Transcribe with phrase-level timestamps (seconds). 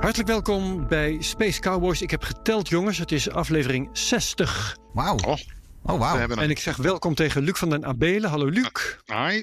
[0.00, 2.02] Hartelijk welkom bij Space Cowboys.
[2.02, 2.98] Ik heb geteld, jongens.
[2.98, 4.76] Het is aflevering 60.
[4.92, 5.16] Wauw.
[5.16, 5.36] Oh,
[5.82, 6.28] Oh, wauw.
[6.28, 8.30] En ik zeg welkom tegen Luc van den Abelen.
[8.30, 8.96] Hallo, Luc.
[9.06, 9.42] Hi.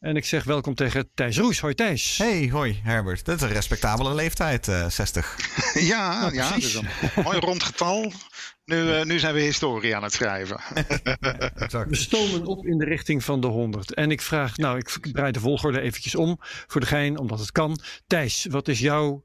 [0.00, 1.60] En ik zeg welkom tegen Thijs Roes.
[1.60, 2.18] Hoi, Thijs.
[2.18, 3.24] Hey, hoi Herbert.
[3.24, 5.36] Dat is een respectabele leeftijd, eh 60.
[5.74, 6.64] Ja, ja, het precies.
[6.64, 8.12] is een mooi rond getal.
[8.64, 10.60] Nu, eh, nu zijn we historie aan het schrijven.
[11.54, 11.90] Exact.
[11.90, 13.94] We stomen op in de richting van de 100.
[13.94, 17.52] En ik vraag, nou, ik draai de volgorde eventjes om voor de gein, omdat het
[17.52, 17.80] kan.
[18.06, 19.24] Thijs, wat is jouw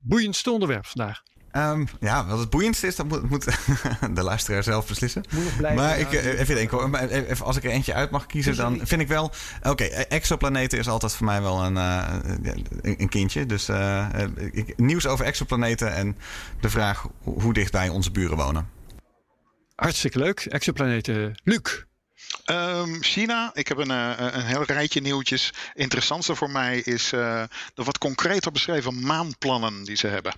[0.00, 1.22] boeiendste onderwerp vandaag?
[1.50, 3.44] Ehm, ja, wat het boeiendste is, dat moet, moet
[4.16, 5.22] de luisteraar zelf beslissen.
[5.56, 5.74] Blijven.
[5.74, 6.90] Maar ik, eh, even denken hoor.
[6.90, 9.32] Maar even, als ik er eentje uit mag kiezen, dan vind ik wel...
[9.62, 12.14] Oké, exoplaneten is altijd voor mij wel een, eh,
[12.82, 13.46] een, kindje.
[13.46, 16.16] Dus eh, eh, ik- nieuws over exoplaneten en
[16.60, 18.68] de vraag hoe hoe dicht bij onze buren wonen.
[19.74, 20.40] Hartstikke leuk.
[20.40, 21.40] Exoplaneten.
[21.44, 21.84] Luc.
[22.44, 25.52] Ehm, China, ik heb een, eh, een heel rijtje nieuwtjes.
[25.74, 27.42] Interessantste voor mij is eh,
[27.74, 30.32] de wat concreter beschreven maanplannen die ze hebben.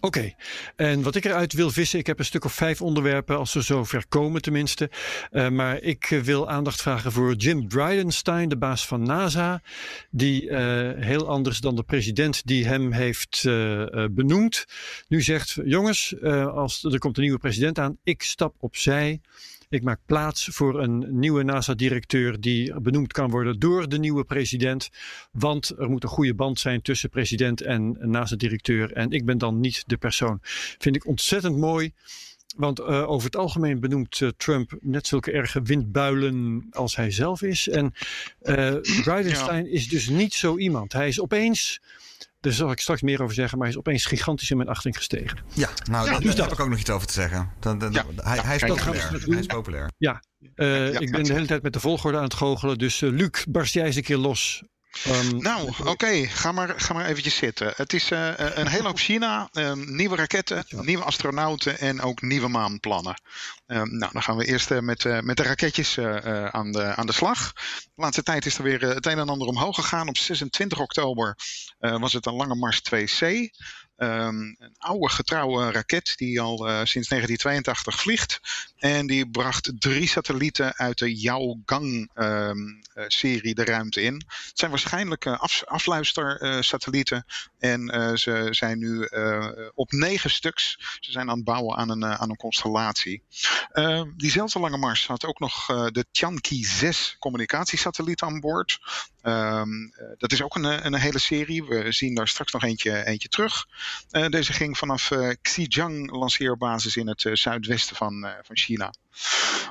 [0.00, 0.34] Oké,
[0.76, 3.60] en wat ik eruit wil vissen, ik heb een stuk of vijf onderwerpen, als ze
[3.60, 4.90] zover komen tenminste.
[5.30, 9.62] Eh, maar ik wil aandacht vragen voor Jim Bridenstine, de baas van NASA.
[10.10, 10.56] Die
[10.96, 13.42] heel anders dan de president die hem heeft
[14.10, 14.64] benoemd.
[15.08, 16.22] Nu zegt, jongens,
[16.52, 19.20] als er komt een nieuwe president aan, ik stap opzij.
[19.70, 24.90] Ik maak plaats voor een nieuwe NASA-directeur die benoemd kan worden door de nieuwe president.
[25.32, 28.92] Want er moet een goede band zijn tussen president en NASA-directeur.
[28.92, 30.38] En ik ben dan niet de persoon.
[30.78, 31.92] Vind ik ontzettend mooi.
[32.56, 37.42] Want eh, over het algemeen benoemt eh, Trump net zulke erge windbuilen als hij zelf
[37.42, 37.68] is.
[37.68, 37.92] En
[38.40, 40.92] eh Bridenstine is dus niet zo iemand.
[40.92, 41.80] Hij is opeens,
[42.40, 44.96] daar zal ik straks meer over zeggen, maar hij is opeens gigantisch in mijn achting
[44.96, 45.38] gestegen.
[45.52, 47.52] Ja, nou, Ja, daar dus daar heb ik ook nog iets over te zeggen.
[47.60, 49.10] Ja, hij, ja, hij is populair.
[49.10, 49.90] Hij is populair.
[49.96, 50.22] Ja,
[50.54, 52.78] eh, Ja, ik ben de hele tijd met de volgorde aan het goochelen.
[52.78, 54.62] Dus eh, Luc, barst jij eens een keer los.
[55.04, 57.72] Ehm, Nou, oké, ga, maar, ga maar eventjes zitten.
[57.76, 62.48] Het is eh, een hele hoop China, eh, nieuwe raketten, nieuwe astronauten en ook nieuwe
[62.48, 63.22] maanplannen.
[63.66, 66.82] Eh, nou, dan gaan we eerst met, eh, met de raketjes eh, eh, aan, de,
[66.94, 67.52] aan de slag.
[67.52, 70.08] De laatste tijd is er weer het een en ander omhoog gegaan.
[70.08, 71.36] Op 26 oktober
[71.80, 73.50] was het een Lange Mars 2C.
[74.00, 78.40] Ehm, een oude getrouwe raket die al eh, sinds 1982 vliegt.
[78.80, 84.14] En die bracht drie satellieten uit de Yaogang-serie de ruimte in.
[84.14, 87.24] Het zijn waarschijnlijk eh, af, afluistersatellieten.
[87.58, 90.76] en eh, ze zijn nu eh, op negen stuks.
[91.00, 93.22] Ze zijn aan het bouwen aan een, eh, aan een constellatie.
[93.72, 98.78] Eh, diezelfde lange Mars had ook nog eh, de Tianqi 6 communicatiesatelliet aan boord.
[99.22, 101.64] Ehm, eh, dat is ook een, eh, een hele serie.
[101.64, 103.66] We zien daar straks nog eentje, eentje terug.
[104.10, 108.68] Eh, deze ging vanaf eh, Xizang lanceerbasis in het eh, zuidwesten van, eh, van China.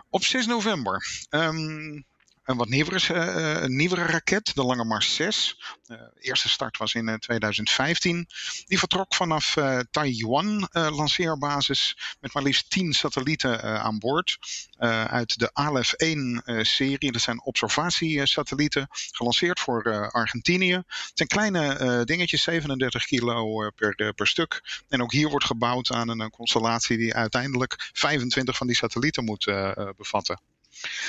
[0.09, 1.25] Op 6 november.
[1.29, 2.01] ehm,
[2.49, 5.57] een wat nieuwere, eh, nieuwere raket, de Lange Mars 6.
[5.85, 8.27] Eh, de eerste start was in eh, 2015.
[8.65, 14.37] Die vertrok vanaf eh, Taiwan eh, lanceerbasis met maar liefst 10 satellieten eh, aan boord.
[14.77, 17.11] Eh, uit de Aleph 1 eh, serie.
[17.11, 20.73] Dat zijn observatiesatellieten, gelanceerd voor eh, Argentinië.
[20.73, 24.81] Het zijn kleine eh, dingetjes, 37 kilo eh, per, eh, per stuk.
[24.87, 29.23] En ook hier wordt gebouwd aan een, eh, constellatie die uiteindelijk 25 van die satellieten
[29.23, 30.41] moet eh, eh, bevatten.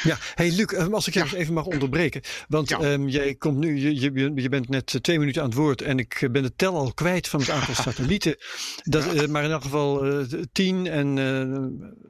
[0.02, 1.22] Ja, hey Luc, eh, als ik Ja.
[1.22, 2.20] eens even mag onderbreken.
[2.48, 2.78] Want Ja.
[2.78, 5.82] ehm, jij komt nu, je, je, je bent net eh, twee minuten aan het woord
[5.82, 8.36] en ik eh, ben de tel al kwijt van het aantal satellieten.
[8.82, 11.18] Dat, eh, maar in elk geval tien en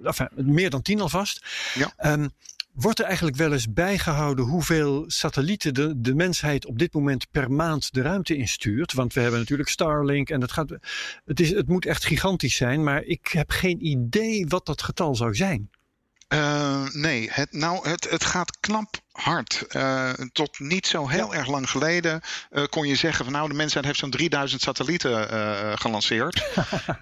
[0.05, 1.47] enfin, meer dan tien alvast.
[1.75, 1.93] Ja.
[1.97, 2.29] Ehm,
[2.73, 7.51] wordt er eigenlijk wel eens bijgehouden hoeveel satellieten de, de mensheid op dit moment per
[7.53, 8.93] maand de ruimte instuurt?
[8.93, 10.71] Want we hebben natuurlijk Starlink en dat gaat,
[11.25, 15.15] het, is, het moet echt gigantisch zijn, maar ik heb geen idee wat dat getal
[15.15, 15.71] zou zijn.
[16.31, 19.65] Eh, nee, het, nou, het, het gaat knap hard.
[19.69, 23.55] Eh, tot niet zo heel erg lang geleden eh, kon je zeggen van nou de
[23.55, 25.29] mensheid heeft zo'n 3000 satellieten
[25.79, 26.43] gelanceerd.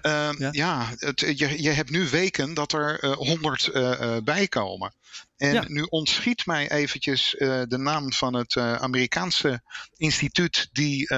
[0.01, 0.49] Eh, Ja.
[0.51, 4.93] ja, het, je, je hebt nu weken dat er eh, 100 eh, eh, bij komen.
[5.37, 5.63] En Ja.
[5.67, 7.35] nu ontschiet mij eventjes
[7.67, 9.61] de naam van het Amerikaanse
[9.97, 11.09] instituut die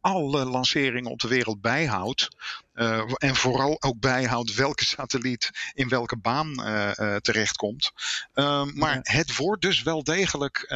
[0.00, 2.28] alle lanceringen op de wereld bijhoudt.
[2.74, 7.92] Eh, en vooral ook bijhoudt welke satelliet in welke baan eh, eh, terechtkomt.
[8.32, 10.72] Ehm, maar het wordt dus wel degelijk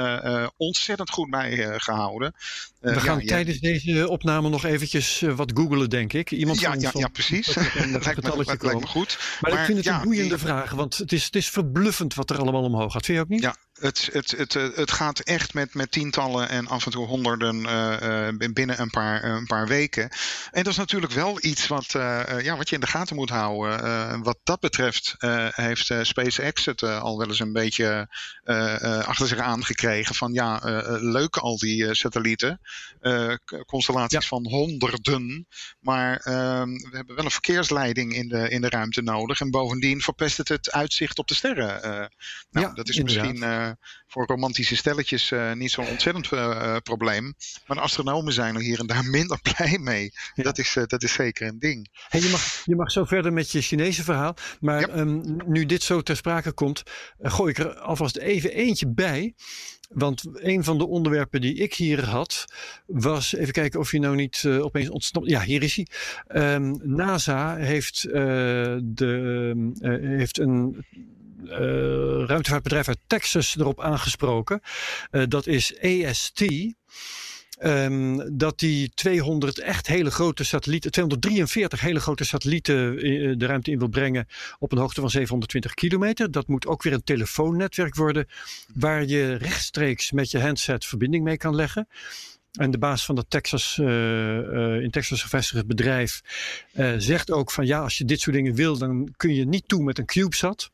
[0.56, 2.35] ontzettend goed bijgehouden.
[2.81, 3.27] We ja, gaan ja.
[3.27, 6.31] tijdens deze opname nog eventjes wat googelen, denk ik.
[6.31, 7.47] Iemand Ja, ja, ja, precies.
[7.93, 9.19] dat lijkt me, dat lijkt me goed.
[9.41, 12.31] Maar, ik vind het een boeiende die- vraag, want het is, het is verbluffend wat
[12.31, 13.05] er allemaal omhoog gaat.
[13.05, 13.43] Vind je ook niet?
[13.43, 17.07] Ja, het, het, het, eh, het gaat echt met, met tientallen en af en toe
[17.07, 20.11] honderden eh, eh, binnen een paar, een paar weken.
[20.51, 21.87] En dat is natuurlijk wel iets wat,
[22.43, 24.23] ja, wat je in de gaten moet houden.
[24.23, 25.15] Wat dat betreft
[25.51, 28.09] heeft SpaceX het al wel eens een beetje
[29.05, 30.15] achter zich aangekregen.
[30.15, 30.61] Van ja,
[31.01, 32.61] leuk al die satellieten.
[33.67, 34.27] constellaties Ja.
[34.27, 35.47] van honderden.
[35.81, 39.41] Maar ehm, we hebben wel een verkeersleiding in de, in de ruimte nodig.
[39.41, 41.81] En bovendien verpest het het uitzicht op de sterren.
[42.51, 43.33] nou, Ja, dat is inderdaad.
[43.33, 43.68] misschien
[44.06, 47.35] voor romantische stelletjes eh, niet zo'n ontzettend eh, eh, probleem.
[47.67, 50.11] Maar astronomen zijn er hier en daar minder blij mee.
[50.35, 50.43] Ja.
[50.43, 51.88] Dat, is, eh, dat is zeker een ding.
[52.09, 54.35] Hey, je, mag, je mag zo verder met je Chinese verhaal.
[54.61, 54.88] Maar Ja.
[54.88, 56.82] ehm, nu dit zo ter sprake komt,
[57.19, 59.35] eh, gooi ik er alvast even eentje bij.
[59.88, 62.44] Want een van de onderwerpen die ik hier had,
[62.87, 65.29] was even kijken of je nou niet eh, opeens ontsnapt.
[65.29, 65.87] Ja, hier is hij.
[66.26, 68.12] Ehm, NASA heeft, eh,
[68.82, 70.99] de, eh, heeft een eh,
[72.26, 74.61] ruimtevaartbedrijf uit Texas erop aangesproken.
[75.11, 76.44] Eh, dat is AST.
[77.58, 83.70] Ehm, dat die 200 echt hele grote satellieten, 243 hele grote satellieten eh, de ruimte
[83.70, 84.26] in wil brengen
[84.58, 86.31] op een hoogte van 720 kilometer.
[86.31, 88.26] Dat moet ook weer een telefoonnetwerk worden
[88.75, 91.88] waar je rechtstreeks met je handset verbinding mee kan leggen.
[92.58, 96.23] En de baas van dat Texas, eh, eh, in Texas gevestigd bedrijf
[96.73, 99.69] eh, zegt ook van ja, als je dit soort dingen wil, dan kun je niet
[99.69, 100.70] toe met een CubeSat.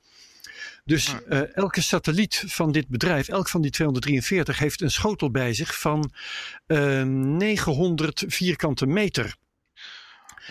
[0.84, 5.54] Dus eh, elke satelliet van dit bedrijf, elk van die 243, heeft een schotel bij
[5.54, 6.12] zich van
[6.66, 9.36] eh, 900 vierkante meter.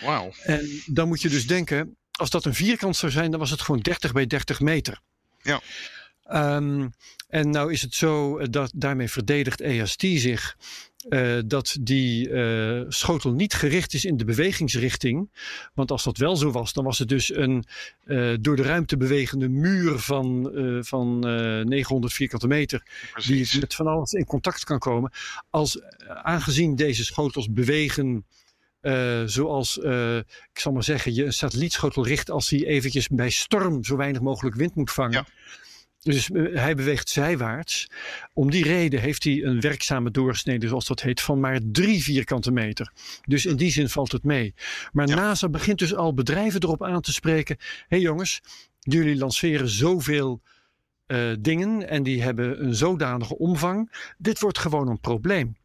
[0.02, 0.32] Wauw.
[0.42, 3.60] En dan moet je dus denken, als dat een vierkant zou zijn, dan was het
[3.60, 5.00] gewoon 30 bij 30 meter.
[5.42, 5.60] Ja.
[6.24, 6.88] Ehm,
[7.28, 10.56] en nou is het zo eh, dat daarmee verdedigt EST zich
[11.08, 15.30] eh, dat die eh, schotel niet gericht is in de bewegingsrichting.
[15.74, 17.64] Want als dat wel zo was, dan was het dus een
[18.04, 22.82] eh, door de ruimte bewegende muur van, van eh, 900 vierkante meter
[23.26, 25.12] die met van alles in contact kan komen.
[25.50, 25.80] Als,
[26.22, 28.24] aangezien deze schotels bewegen
[29.24, 29.78] zoals,
[30.52, 34.20] ik zal maar zeggen, je een satellietschotel richt als hij eventjes bij storm zo weinig
[34.20, 35.12] mogelijk wind moet vangen.
[35.12, 35.26] Ja.
[36.04, 37.90] Dus eh, hij beweegt zijwaarts.
[38.32, 42.50] Om die reden heeft hij een werkzame doorsnede, zoals dat heet, van maar drie vierkante
[42.50, 42.92] meter.
[43.22, 44.54] Dus in die zin valt het mee.
[44.92, 45.14] Maar Ja.
[45.14, 47.56] NASA begint dus al bedrijven erop aan te spreken.
[47.58, 48.40] Hé hey jongens,
[48.80, 50.40] jullie lanceren zoveel
[51.06, 53.92] eh, dingen en die hebben een zodanige omvang.
[54.18, 55.56] Dit wordt gewoon een probleem.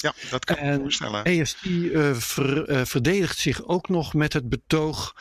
[0.00, 1.24] Ja, dat kan ik voorstellen.
[1.24, 5.14] EST eh, ver- eh, verdedigt zich ook nog met het betoog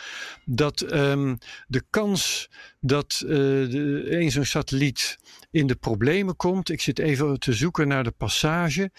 [0.46, 1.36] dat ehm,
[1.68, 2.50] de kans
[2.80, 5.18] dat eh, de, een zo'n satelliet
[5.52, 6.70] in de problemen komt.
[6.70, 8.92] Ik zit even te zoeken naar de passage.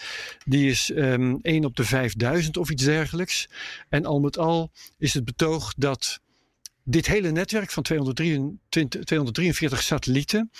[0.45, 3.49] Die is ehm 1 op de 5000 of iets dergelijks.
[3.89, 6.20] En al met al is het betoog dat
[6.83, 10.51] dit hele netwerk van 223, 243 satellieten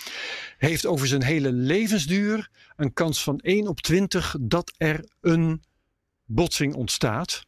[0.58, 5.62] heeft over zijn hele levensduur een kans van 1 op 20 dat er een
[6.24, 7.44] botsing ontstaat.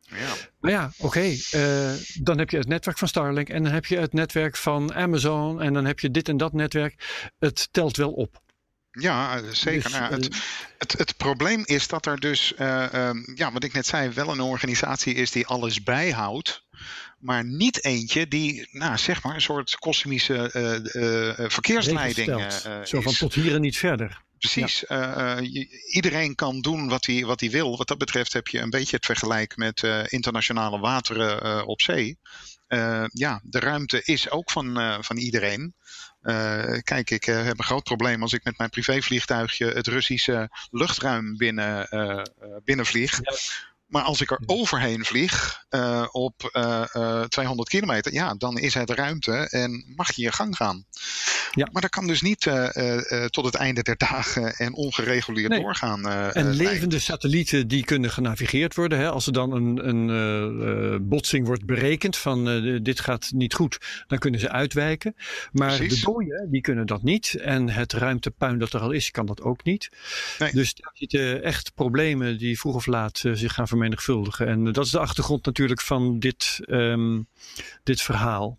[0.00, 0.34] Ja.
[0.60, 3.98] Maar ja, oké, eh, dan heb je het netwerk van Starlink en dan heb je
[3.98, 7.30] het netwerk van Amazon en dan heb je dit en dat netwerk.
[7.38, 8.44] Het telt wel op.
[8.90, 9.82] Ja, zeker.
[9.82, 10.38] Dus, Nou het, eh,
[10.78, 14.28] het, het probleem is dat er dus, eh, ehm, ja, wat ik net zei, wel
[14.28, 16.64] een organisatie is die alles bijhoudt.
[17.26, 20.74] Maar niet eentje die, nou zeg maar, een soort kosmische eh,
[21.40, 22.52] eh, verkeersleiding.
[22.84, 23.18] Zo van is.
[23.18, 24.24] tot hier en niet verder.
[24.38, 24.86] Precies.
[24.86, 27.76] Eh, eh, je- iedereen kan doen wat hij, wat hij wil.
[27.76, 31.80] Wat dat betreft heb je een beetje het vergelijk met eh, internationale wateren eh, op
[31.80, 32.18] zee.
[32.66, 35.74] Eh, ja, de ruimte is ook van, eh, van iedereen.
[36.20, 41.36] Eh, kijk, ik heb een groot probleem als ik met mijn privévliegtuigje het Russische luchtruim
[41.36, 42.24] binnen, eh, eh,
[42.64, 43.20] binnenvlieg.
[43.86, 48.74] Maar als ik er overheen vlieg eh, op eh, eh, 200 kilometer, ja, dan is
[48.74, 50.84] het ruimte en mag je je gang gaan.
[51.52, 51.68] Ja.
[51.72, 55.48] Maar dat kan dus niet eh, eh, eh, tot het einde der dagen en ongereguleerd
[55.48, 55.60] Nee.
[55.60, 56.08] doorgaan.
[56.08, 58.98] eh, En eh, levende satellieten die kunnen genavigeerd worden.
[58.98, 59.10] Hè.
[59.10, 63.54] Als er dan een, een eh, eh, botsing wordt berekend van eh, dit gaat niet
[63.54, 65.14] goed, dan kunnen ze uitwijken.
[65.52, 66.00] Maar Precies.
[66.00, 67.34] de dooien, die kunnen dat niet.
[67.34, 69.88] En het ruimtepuin dat er al is, kan dat ook niet.
[70.38, 70.52] Nee.
[70.52, 74.46] Dus daar zitten echt problemen die vroeg of laat eh, zich gaan vermenigvuldigen.
[74.46, 77.20] En dat is de achtergrond natuurlijk van dit, ehm,
[77.82, 78.58] dit verhaal.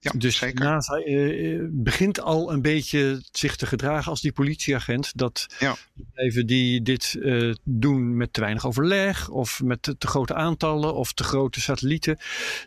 [0.00, 0.64] Ja, dus zeker.
[0.64, 5.12] NASA eh, begint al een beetje zich te gedragen als die politieagent.
[5.18, 5.76] Dat Ja.
[5.94, 10.94] bedrijven die dit eh, doen met te weinig overleg, of met te, te grote aantallen,
[10.94, 12.18] of te grote satellieten,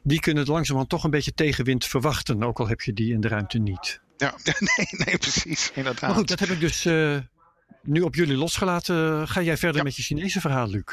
[0.04, 2.44] die kunnen het langzamerhand toch een beetje tegenwind verwachten.
[2.44, 4.02] Ook al heb je die in de ruimte niet.
[4.18, 4.36] Ja,
[4.78, 5.72] nee, nee, precies.
[5.74, 6.02] Inderdaad.
[6.02, 7.18] Maar goed, dat heb ik dus eh,
[7.84, 10.84] nu op jullie losgelaten, ga jij verder met je Chinese verhaal, Luc?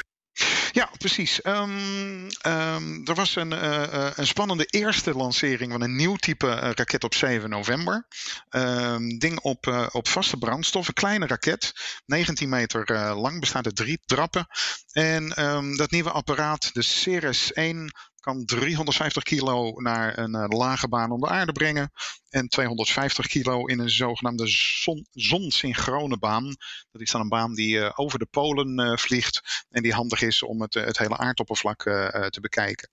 [0.71, 1.45] Ja, precies.
[1.45, 6.53] Um, um, er was een, uh, een spannende eerste lancering van een nieuw type uh,
[6.53, 8.07] raket op 7 november.
[8.49, 11.73] Um, ding op, op vaste brandstof, een kleine raket,
[12.05, 14.47] 19 meter lang, bestaat uit drie trappen.
[14.91, 15.29] En
[15.77, 17.91] dat nieuwe apparaat, de Ceres 1,
[18.29, 21.91] kan 350 kilo naar een uh, lage baan om de aarde brengen.
[22.29, 26.55] En 250 kilo in een zogenaamde zon, zonsynchrone baan.
[26.91, 29.65] Dat is dan een baan die uh, over de polen uh, vliegt.
[29.69, 31.83] En die handig is om het, het hele aardoppervlak
[32.29, 32.89] te bekijken.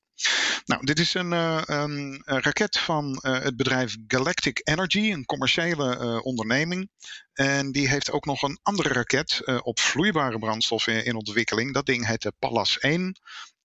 [0.65, 1.33] Nou, dit is een,
[1.73, 6.91] een raket van het bedrijf Galactic Energy, een commerciële onderneming.
[7.33, 11.75] En die heeft ook nog een andere raket op vloeibare brandstof in, in ontwikkeling.
[11.75, 13.17] Dat ding heet de Pallas 1.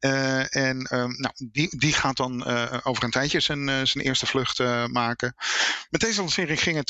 [0.01, 4.03] Uh, en um, nou, die, die gaat dan uh, over een tijdje zijn, uh, zijn
[4.03, 5.36] eerste vlucht maken.
[5.89, 6.89] Met deze lancering ging het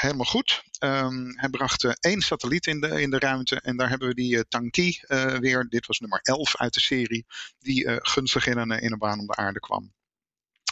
[0.00, 0.62] helemaal goed.
[0.80, 3.60] Um, hij bracht één satelliet in de, in de ruimte.
[3.60, 5.00] En daar hebben we die Tanki
[5.40, 5.66] weer.
[5.68, 7.26] Dit was nummer 11 uit de serie.
[7.58, 9.92] Die gunstig in een baan om de aarde kwam.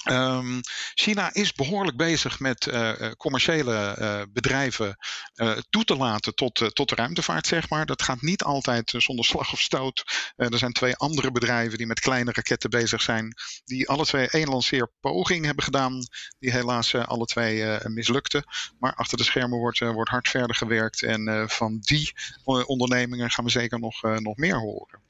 [0.04, 0.60] Um,
[0.94, 4.96] China is behoorlijk bezig met uh, commerciële uh, bedrijven
[5.34, 7.86] uh, toe te laten tot, tot de ruimtevaart, zeg maar.
[7.86, 10.32] Dat gaat niet altijd zonder slag of stoot.
[10.36, 14.48] er zijn twee andere bedrijven die met kleine raketten bezig zijn, die alle twee één
[14.48, 16.06] lanceerpoging hebben gedaan,
[16.38, 18.44] die helaas alle twee mislukte.
[18.78, 22.12] Maar achter de schermen wordt, wordt hard verder gewerkt en van die
[22.44, 25.00] ondernemingen gaan we zeker nog, nog meer horen.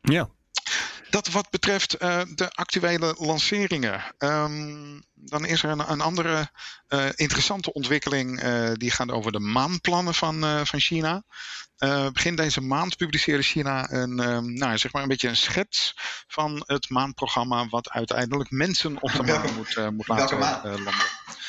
[0.00, 0.28] Ja,
[1.14, 4.02] dat wat betreft uh, de actuele lanceringen.
[4.18, 6.50] Um, dan is er een, een andere
[6.88, 8.42] uh, interessante ontwikkeling.
[8.42, 11.22] Uh, die gaat over de maanplannen van, van China.
[12.12, 15.94] begin deze maand publiceerde China een, um, nou, zeg maar een beetje een schets
[16.26, 17.68] van het maanprogramma.
[17.68, 20.92] Wat uiteindelijk mensen op de maan moet, moet laten landen.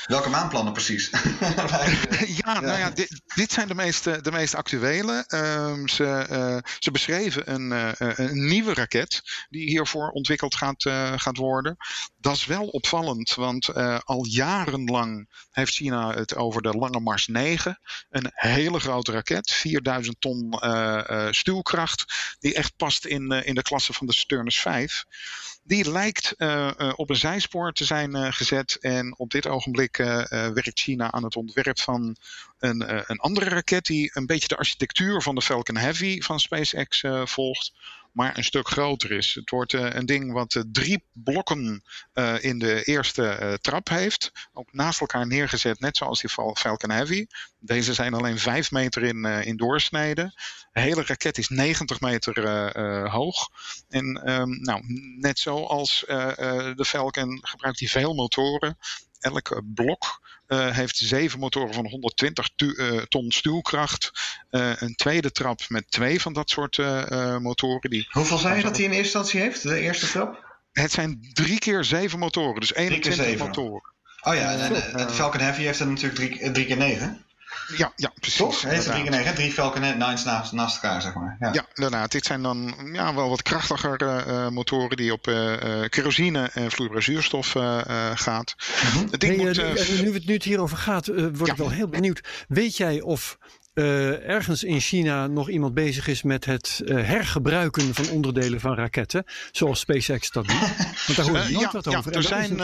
[0.05, 1.09] Welke maanplannen precies?
[2.43, 5.25] ja, nou ja, dit, dit, zijn de meest, de meest actuele.
[5.27, 11.13] Um, ze, uh, ze beschreven een, uh, een, nieuwe raket die hiervoor ontwikkeld gaat, uh,
[11.15, 11.77] gaat worden.
[12.17, 17.79] Dat is wel opvallend, want al jarenlang heeft China het over de Lange Mars 9.
[18.09, 20.59] Een hele grote raket, 4000 ton
[21.29, 22.05] stuwkracht,
[22.39, 25.05] die echt past in, in de klasse van de Sturnus 5
[25.67, 28.77] die lijkt uh, uh, op een zijspoor te zijn uh, gezet.
[28.79, 32.15] En op dit ogenblik werkt China aan het ontwerp van
[32.59, 37.03] een, een andere raket die een beetje de architectuur van de Falcon Heavy van SpaceX
[37.23, 37.73] volgt
[38.15, 39.33] maar een stuk groter is.
[39.33, 44.31] Het wordt uh, een ding wat uh, drie blokken uh, in de eerste trap heeft.
[44.53, 47.25] Ook naast elkaar neergezet, net zoals die Falcon Heavy.
[47.59, 50.31] Deze zijn alleen 5 meter in, in doorsnede.
[50.71, 53.49] De hele raket is 90 meter hoog.
[53.89, 54.81] En um, nou,
[55.19, 58.77] net zoals de Falcon gebruikt hij veel motoren.
[59.19, 64.11] Elk blok heeft zeven motoren van 120 uh, ton stuwkracht.
[64.51, 66.77] Uh, een tweede trap met twee van dat soort
[67.41, 67.89] motoren.
[67.89, 70.57] Die Hoeveel zei je dat hij in eerste instantie heeft, de eerste trap?
[70.71, 73.93] Het zijn drie keer zeven motoren, dus 21 motoren.
[74.21, 77.25] Oh ja, en, en, Falcon Heavy heeft er natuurlijk drie, drie keer negen.
[77.77, 78.37] Ja, ja precies.
[78.37, 78.61] Toch?
[78.61, 81.37] Heeft drie negen, drie Falcon 9's naast, naast elkaar, zeg maar.
[81.39, 82.11] Ja, ja inderdaad.
[82.11, 85.53] Dit zijn dan ja, wel wat krachtiger uh, motoren die op uh,
[85.89, 87.81] kerosine en vloeibare zuurstof uh,
[88.13, 88.55] gaat.
[88.83, 89.09] Mm -hmm.
[89.17, 89.57] hey, moet,
[90.01, 91.51] nu, het, nu het hierover gaat, word ja.
[91.51, 92.21] ik wel heel benieuwd.
[92.47, 93.37] Weet jij of
[93.75, 98.75] uh, ergens in China nog iemand bezig is met het uh, hergebruiken van onderdelen van
[98.75, 100.59] raketten, zoals SpaceX dat doet.
[101.05, 102.15] Want daar hoor je nooit ja, wat ja, over.
[102.15, 102.59] Er zijn,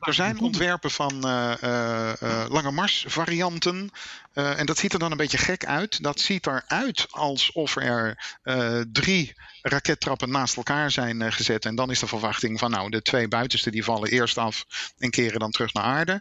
[0.00, 1.20] er zijn ontwerpen van
[2.48, 3.90] lange Mars varianten.
[4.32, 6.02] en dat ziet er dan een beetje gek uit.
[6.02, 8.16] Dat ziet eruit alsof er
[8.92, 11.64] drie rakettrappen naast elkaar zijn gezet.
[11.64, 14.66] En dan is de verwachting van nou, de twee buitenste die vallen eerst af
[14.98, 16.20] en keren dan terug naar aarde.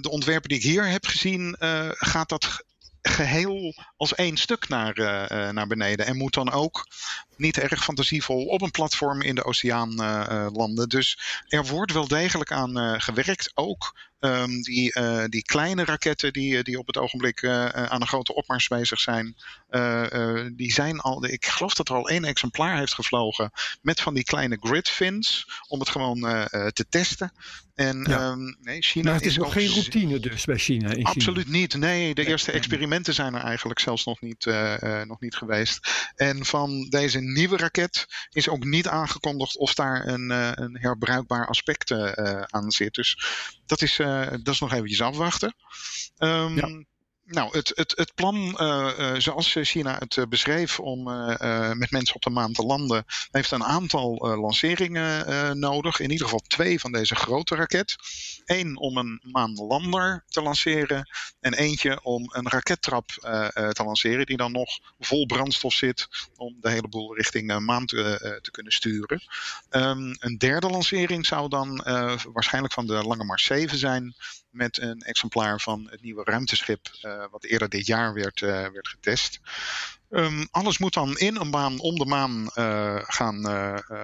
[0.00, 1.56] de ontwerpen die ik hier heb gezien,
[1.98, 2.66] gaat dat
[3.08, 6.06] geheel als één stuk naar, uh, naar beneden.
[6.06, 6.86] En moet dan ook
[7.36, 10.88] niet erg fantasievol op een platform in de oceaan uh, landen.
[10.88, 13.50] Dus er wordt wel degelijk aan gewerkt.
[13.54, 14.92] Ook um, die,
[15.28, 19.36] die kleine raketten die, die op het ogenblik aan een grote opmars bezig zijn.
[20.56, 23.50] die zijn al, ik geloof dat er al één exemplaar heeft gevlogen
[23.82, 25.46] met van die kleine grid fins.
[25.68, 26.20] Om het gewoon
[26.72, 27.32] te testen.
[27.74, 28.30] En ja.
[28.30, 30.90] um, nee, China maar het is, is nog geen routine dus bij China.
[30.90, 31.58] In absoluut China.
[31.58, 31.74] niet.
[31.74, 34.44] Nee, de eerste experimenten zijn er eigenlijk zelfs nog niet,
[35.04, 36.10] nog niet geweest.
[36.16, 40.30] En van deze nieuwe raket is ook niet aangekondigd of daar een,
[40.62, 41.92] een herbruikbaar aspect
[42.50, 42.94] aan zit.
[42.94, 43.16] Dus
[43.68, 43.96] dat is,
[44.42, 45.54] dat is nog eventjes afwachten.
[46.18, 46.86] Um.
[47.30, 51.02] Nou, het, het, het plan uh, zoals China het beschreef om
[51.78, 56.00] met mensen op de maan te landen, heeft een aantal lanceringen nodig.
[56.00, 57.96] In ieder geval twee van deze grote raket.
[58.44, 61.08] Eén om een maanlander te lanceren
[61.40, 63.06] en eentje om een rakettrap
[63.72, 68.38] te lanceren die dan nog vol brandstof zit om de hele boel richting maan te,
[68.42, 69.22] te kunnen sturen.
[69.70, 71.76] Um, een derde lancering zou dan
[72.32, 74.14] waarschijnlijk van de Lange Mars 7 zijn
[74.50, 78.88] met een exemplaar van het nieuwe ruimteschip, uh, wat eerder dit jaar werd, uh, werd
[78.88, 79.40] getest.
[80.10, 83.44] Um, alles moet dan in een baan om de maan uh, gaan,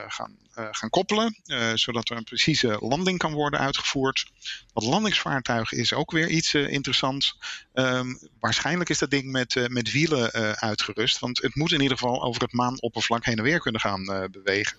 [0.08, 0.36] gaan,
[0.70, 1.36] gaan koppelen,
[1.74, 4.30] zodat er een precieze landing kan worden uitgevoerd.
[4.72, 7.38] Dat landingsvaartuig is ook weer iets interessants.
[7.74, 12.22] Um, waarschijnlijk is dat ding met, met wielen uitgerust, want het moet in ieder geval
[12.22, 14.76] over het maanoppervlak heen en weer kunnen gaan bewegen.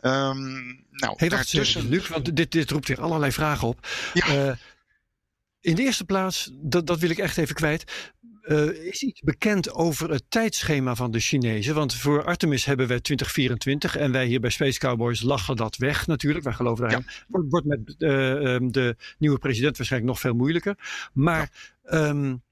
[0.00, 1.88] Um, nou, hey, wacht, daartussen...
[1.88, 3.88] Luc, want dit, dit roept weer allerlei vragen op.
[4.14, 4.58] Ja.
[5.66, 8.10] In de eerste plaats, dat, dat wil ik echt even kwijt.
[8.42, 11.74] Uh, is iets bekend over het tijdschema van de Chinezen?
[11.74, 16.06] Want voor Artemis hebben we 2024 en wij hier bij Space Cowboys lachen dat weg
[16.06, 16.44] natuurlijk.
[16.44, 17.04] Wij geloven daarin.
[17.06, 17.24] Ja.
[17.28, 18.08] Wordt, wordt met uh,
[18.70, 20.78] de nieuwe president waarschijnlijk nog veel moeilijker.
[21.12, 21.50] Maar
[21.82, 22.08] ja.
[22.08, 22.42] um,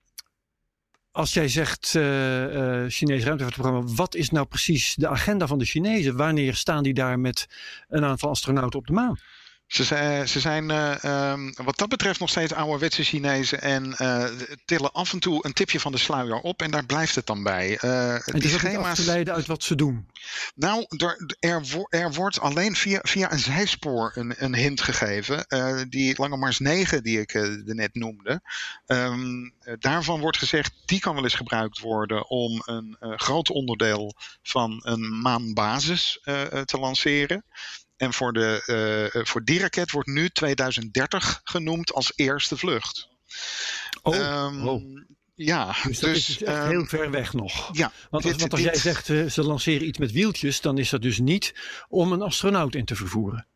[1.11, 2.03] als jij zegt uh,
[2.89, 6.17] Chinees ruimtevaartprogramma, wat is nou precies de agenda van de Chinezen?
[6.17, 7.47] Wanneer staan die daar met
[7.89, 9.19] een aantal astronauten op de maan?
[9.75, 14.25] Ze zijn, ze zijn uh, um, wat dat betreft nog steeds ouderwetse Chinezen en uh,
[14.65, 17.43] tillen af en toe een tipje van de sluier op en daar blijft het dan
[17.43, 17.79] bij.
[17.85, 20.09] Uh, en die schema's af te leiden uit wat ze doen?
[20.55, 25.47] Nou, er, er, er wordt alleen via, via een zijspoor een, een hint gegeven.
[25.89, 27.33] die Lange Mars 9 die ik
[27.65, 28.41] net noemde.
[28.87, 34.81] Um, daarvan wordt gezegd, die kan wel eens gebruikt worden om een groot onderdeel van
[34.85, 36.21] een maanbasis
[36.65, 37.45] te lanceren.
[37.97, 43.09] En voor, de, uh, voor die raket wordt nu 2030 genoemd als eerste vlucht.
[44.03, 47.77] Oh, um, Ja, dus dat dus, is echt um, heel ver weg nog.
[47.77, 50.79] Ja, want, dit, want als dit, jij zegt uh, ze lanceren iets met wieltjes, dan
[50.79, 51.55] is dat dus niet
[51.89, 53.47] om een astronaut in te vervoeren.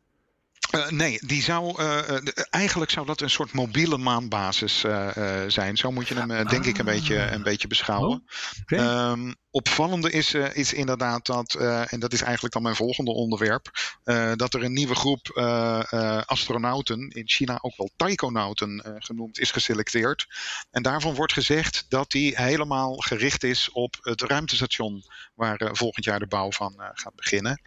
[0.74, 2.18] Uh, nee, die zou, uh,
[2.50, 5.08] eigenlijk zou dat een soort mobiele maanbasis uh,
[5.46, 5.76] zijn.
[5.76, 8.10] Zo moet je hem denk ik een beetje, een beetje beschouwen.
[8.10, 9.10] Oh, okay.
[9.10, 11.54] um, opvallende is, is inderdaad dat,
[11.88, 13.70] en dat is eigenlijk dan mijn volgende onderwerp,
[14.34, 15.28] dat er een nieuwe groep
[16.26, 20.26] astronauten, in China ook wel taikonauten genoemd, is geselecteerd.
[20.70, 25.02] En daarvan wordt gezegd dat die helemaal gericht is op het ruimtestation
[25.34, 27.60] waar volgend jaar de bouw van gaat beginnen.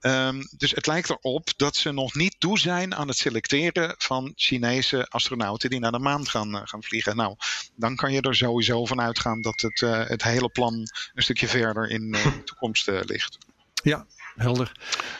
[0.00, 4.32] Um, dus het lijkt erop dat ze nog niet toe zijn aan het selecteren van
[4.36, 7.16] Chinese astronauten die naar de maan gaan, gaan vliegen.
[7.16, 7.36] Nou,
[7.74, 10.74] dan kan je er sowieso van uitgaan dat het, het hele plan
[11.14, 13.38] een stukje verder in uh, de toekomst ligt.
[13.82, 14.06] Ja,
[14.38, 14.72] helder.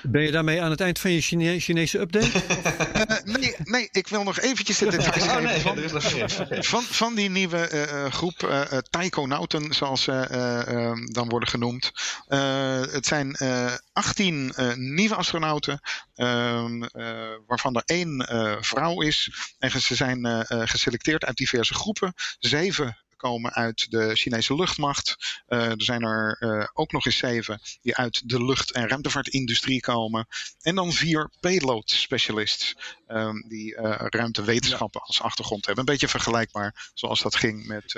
[0.03, 2.43] Ben je daarmee aan het eind van je Chine Chinese update?
[3.27, 7.31] uh, nee, nee, ik wil nog eventjes de details oh, nee, van, van, van, die
[7.31, 11.93] nieuwe uh, groep uh, taikonauten, zoals ze ehm, dan worden genoemd.
[12.91, 13.37] het zijn
[13.93, 15.81] 18 nieuwe astronauten,
[16.15, 16.79] ehm,
[17.47, 18.27] waarvan er één
[18.61, 19.31] vrouw is.
[19.59, 22.13] En ze zijn geselecteerd uit diverse groepen.
[22.39, 25.17] Zeven komen uit de Chinese luchtmacht.
[25.49, 29.81] Uh, er zijn er uh, ook nog eens zeven die uit de lucht- en ruimtevaartindustrie
[29.81, 30.27] komen.
[30.61, 32.77] En dan vier payload specialists
[33.09, 35.85] um, die uh, ruimtewetenschappen als achtergrond hebben.
[35.85, 37.95] Een beetje vergelijkbaar zoals dat ging met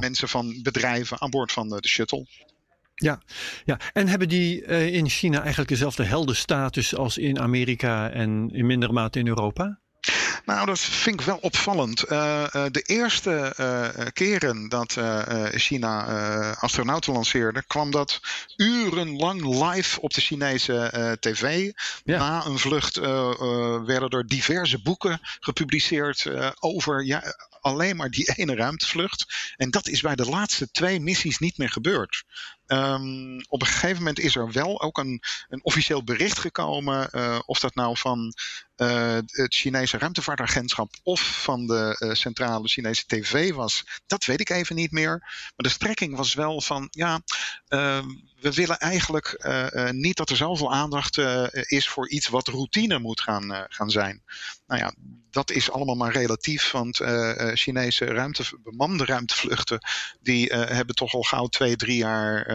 [0.00, 2.26] mensen van bedrijven aan boord van de, de shuttle.
[2.94, 3.22] Ja,
[3.64, 8.66] ja, en hebben die uh, in China eigenlijk dezelfde heldenstatus als in Amerika en in
[8.66, 9.78] mindere mate in Europa?
[10.44, 12.10] Nou, dat vind ik wel opvallend.
[12.10, 14.98] Uh, uh, de eerste uh, keren dat
[15.50, 16.04] China
[16.54, 18.20] astronauten lanceerde, kwam dat
[18.56, 21.72] urenlang live op de Chinese tv.
[22.04, 22.18] Ja.
[22.18, 22.96] Na een vlucht
[23.86, 29.54] werden er diverse boeken gepubliceerd over ja, alleen maar die ene ruimtevlucht.
[29.56, 32.24] En dat is bij de laatste twee missies niet meer gebeurd.
[32.66, 37.08] Um, op een gegeven moment is er wel ook een, een officieel bericht gekomen.
[37.12, 38.34] Uh, of dat nou van
[38.80, 43.84] uh, het Chinese ruimtevaartagentschap of van de uh, centrale Chinese tv was.
[44.06, 45.18] Dat weet ik even niet meer.
[45.18, 47.20] Maar de strekking was wel van ja.
[47.68, 48.06] Ehm,
[48.40, 49.44] we willen eigenlijk
[49.90, 51.18] niet dat er zoveel aandacht
[51.52, 54.22] is voor iets wat routine moet gaan, gaan zijn.
[54.66, 54.94] Nou ja,
[55.30, 56.96] dat is allemaal maar relatief, want
[57.54, 59.78] Chinese ruimte, bemande ruimtevluchten,
[60.20, 62.46] die hebben toch al gauw twee, drie jaar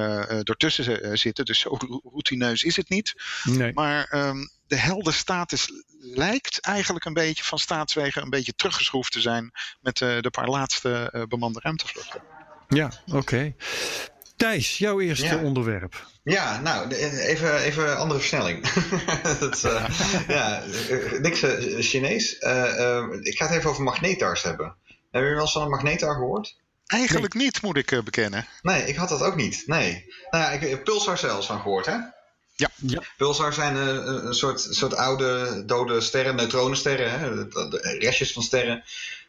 [0.44, 1.46] ertussen eh, zitten.
[1.46, 3.14] Dus zo routineus is het niet.
[3.44, 3.74] Nee.
[3.74, 5.70] Maar um, de heldenstatus
[6.18, 9.52] lijkt eigenlijk een beetje van staatswegen een beetje teruggeschroefd te zijn
[9.82, 12.22] met uh, de paar laatste uh, bemande ruimtevluchten.
[12.68, 13.18] Ja, oké.
[13.18, 13.56] Okay.
[14.36, 15.38] Thijs, jouw eerste ja.
[15.38, 16.08] onderwerp.
[16.24, 18.70] Ja, nou, even, even andere versnelling.
[19.40, 19.90] dat, uh,
[20.28, 20.64] ja,
[21.20, 21.44] niks
[21.80, 22.34] Chinees.
[23.22, 24.76] ik ga het even over magnetars hebben.
[24.86, 26.56] Hebben jullie wel eens van een magnetar gehoord?
[26.86, 28.48] Eigenlijk niet, moet ik eh, bekennen.
[28.62, 29.64] Nee, ik had dat ook niet.
[29.66, 30.14] Nee.
[30.30, 31.98] Nou ja, ik heb Pulsar zelfs van gehoord, hè?
[32.56, 32.70] Ja.
[32.76, 33.02] Ja.
[33.18, 37.44] Pulsar zijn eh, een soort, soort oude dode sterren, neutronensterren, hè?
[38.00, 38.84] Restjes van sterren,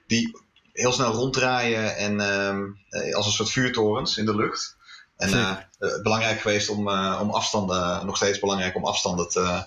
[0.06, 0.38] die
[0.72, 4.76] heel snel ronddraaien en ehm, eh, als een soort vuurtorens in de lucht.
[5.16, 9.64] En eh, eh, belangrijk geweest om, eh, om afstanden, nog steeds belangrijk om afstanden te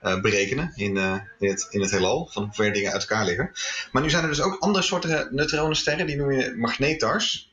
[0.00, 3.24] eh, berekenen in, eh, in, het, in het heelal, van hoe ver dingen uit elkaar
[3.24, 3.50] liggen.
[3.92, 7.52] Maar nu zijn er dus ook andere soorten neutronensterren, die noem je magnetars.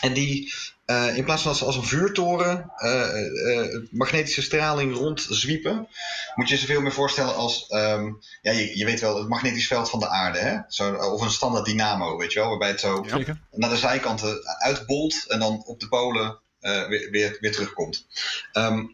[0.00, 0.52] En die eh,
[0.86, 5.88] in plaats van als, als een vuurtoren eh, eh, magnetische straling rondzwiepen,
[6.34, 9.66] moet je je veel meer voorstellen als, ehm, ja, je, je weet wel, het magnetisch
[9.66, 10.58] veld van de aarde, hè?
[10.68, 13.04] Zo, of een standaard dynamo, weet je wel, waarbij het zo
[13.50, 18.06] naar de zijkanten uitbolt en dan op de polen eh, weer, weer, weer terugkomt.
[18.52, 18.84] Ehm,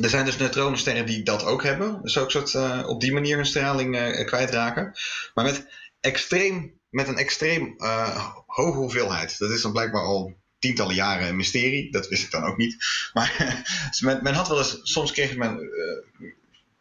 [0.00, 3.36] er zijn dus neutronensterren die dat ook hebben, dus ook soort, eh, op die manier
[3.36, 4.92] hun straling eh, kwijtraken.
[5.34, 5.66] Maar met,
[6.00, 9.38] extreem, met een extreem eh, hoge hoeveelheid.
[9.38, 11.90] Dat is dan blijkbaar al tientallen jaren een mysterie.
[11.90, 12.76] Dat wist ik dan ook niet.
[13.12, 13.62] Maar
[14.00, 16.28] men, men had wel eens, soms kreeg men, eh,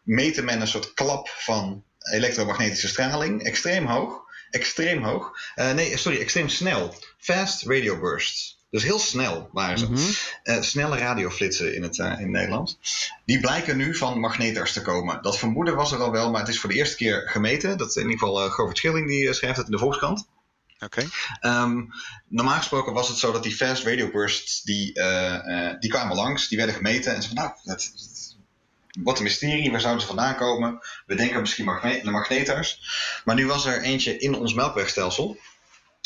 [0.03, 3.43] meten men een soort klap van elektromagnetische straling.
[3.43, 4.21] Extreem hoog.
[4.49, 5.37] Extreem hoog.
[5.55, 6.95] Eh, nee, sorry, extreem snel.
[7.17, 8.59] Fast radio bursts.
[8.71, 9.91] Dus heel snel waren ze.
[9.91, 10.01] Mhm.
[10.43, 12.79] Eh, snelle radioflitsen in het, eh, in het Nederlands.
[13.25, 15.21] Die blijken nu van magnetars te komen.
[15.21, 17.77] Dat vermoeden was er al wel, maar het is voor de eerste keer gemeten.
[17.77, 20.27] Dat in ieder geval uh, Govert Schilling die schrijft het in de Volkskrant.
[21.39, 21.83] Ehm,
[22.27, 26.15] normaal gesproken was het zo dat die fast radio bursts, die, eh, eh, die kwamen
[26.15, 27.15] langs, die werden gemeten.
[27.15, 27.91] En ze van, nou, dat,
[29.03, 30.79] wat een mysterie, waar zouden ze vandaan komen?
[31.05, 32.81] We denken misschien magne de magnetars.
[33.25, 35.37] Maar nu was er eentje in ons melkwegstelsel.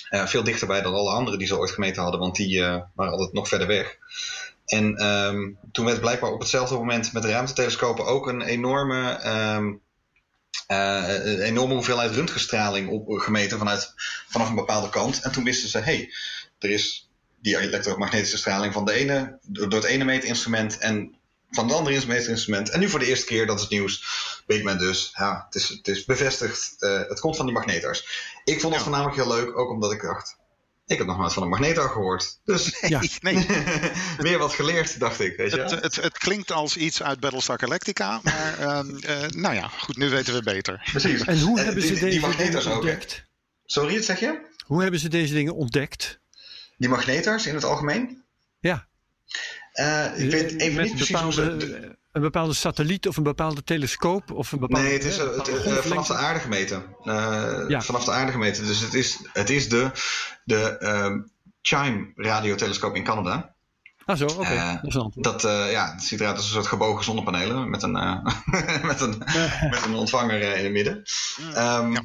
[0.09, 3.33] Eh, veel dichterbij dan alle andere die ze ooit gemeten hadden, want die waren altijd
[3.33, 3.97] nog verder weg.
[4.65, 9.73] En ehm, toen werd blijkbaar op hetzelfde moment met ruimtetelescopen ook een enorme, ehm, eh,
[10.67, 13.93] een enorme hoeveelheid röntgenstraling op, gemeten vanuit,
[14.27, 15.19] vanaf een bepaalde kant.
[15.21, 16.13] En toen wisten ze, hé, hey,
[16.59, 17.09] er is
[17.41, 21.15] die elektromagnetische straling van de ene, door het ene meetinstrument en
[21.51, 22.69] van het andere meetinstrument.
[22.69, 24.03] En nu voor de eerste keer, dat is het nieuws,
[24.45, 27.99] weet men dus, ja, het is, het is bevestigd, eh, het komt van die magnetars.
[28.43, 28.89] Ik vond het Ja.
[28.89, 30.37] voornamelijk heel leuk, ook omdat ik dacht,
[30.85, 32.39] ik heb nog nooit van een magnetar gehoord.
[32.43, 33.01] Dus Ja.
[33.21, 33.45] Nee,
[34.17, 35.37] weer wat geleerd, dacht ik.
[35.37, 35.61] Weet je?
[35.61, 39.97] het, het, het klinkt als iets uit Battlestar Galactica, maar ehm, eh, nou ja, goed,
[39.97, 40.89] nu weten we beter.
[40.91, 41.21] Precies.
[41.21, 42.77] En hoe Eh, hebben die- ze die deze dingen magnetars ook, hè?
[42.77, 43.25] ontdekt?
[43.65, 44.39] Sorry, wat zeg je?
[44.65, 46.19] Hoe hebben ze deze dingen ontdekt?
[46.77, 48.23] Die magnetars in het algemeen?
[48.59, 48.87] Ja.
[49.71, 51.97] Eh, ik weet even Met niet precies hoe ze...
[52.15, 54.83] een bepaalde satelliet of een bepaalde telescoop of een bepaalde.
[54.85, 56.83] Nee, het is het, eh, vanaf de aarde gemeten.
[57.03, 57.81] Eh, Ja.
[57.81, 58.65] Vanaf de aarde gemeten.
[58.65, 59.91] Dus het is, het is de,
[60.43, 61.19] de ehm,
[61.61, 63.53] Chime radiotelescoop in Canada.
[64.05, 64.43] Ah, zo, oké.
[64.53, 64.73] Eh,
[65.15, 68.25] dat eh, ja, het ziet eruit als een soort gebogen zonnepanelen met een, eh,
[68.91, 69.17] met een,
[69.71, 71.03] met een ontvanger in het midden.
[71.53, 72.03] Ehm, Ja.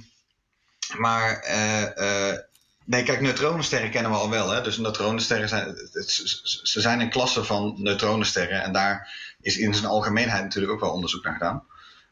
[0.98, 2.38] Maar eh, eh,
[2.84, 4.50] nee, kijk, neutronensterren kennen we al wel.
[4.50, 4.62] Hè?
[4.62, 8.62] Dus neutronensterren zijn, het- het- ze- ze zijn een klasse van neutronensterren.
[8.62, 11.64] En daar is in zijn algemeenheid natuurlijk ook wel onderzoek naar gedaan.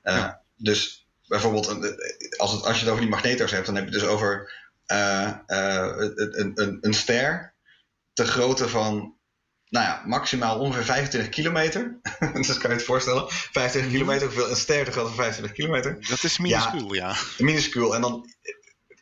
[0.03, 1.95] Eh, Dus bijvoorbeeld, een-
[2.37, 4.53] als, het, als je het over die magnetars hebt, dan heb je het dus over
[4.87, 7.55] eh, eh, een, een, een ster
[8.13, 9.17] ter grootte van
[9.69, 11.99] nou ja, maximaal ongeveer 25 kilometer.
[12.35, 13.25] dus kan je het voorstellen.
[13.29, 16.09] 25 kilometer, hoeveel een ster ter grootte van 25 kilometer.
[16.09, 17.15] Dat is minuscuul, ja.
[17.39, 17.95] Minuscuul.
[17.95, 18.27] En dan,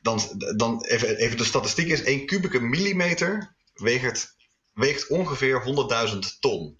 [0.02, 0.20] dan,
[0.56, 4.36] dan even, even de statistiek is: 1 kubieke millimeter weegt,
[4.72, 5.62] weegt ongeveer
[6.12, 6.78] 100.000 ton.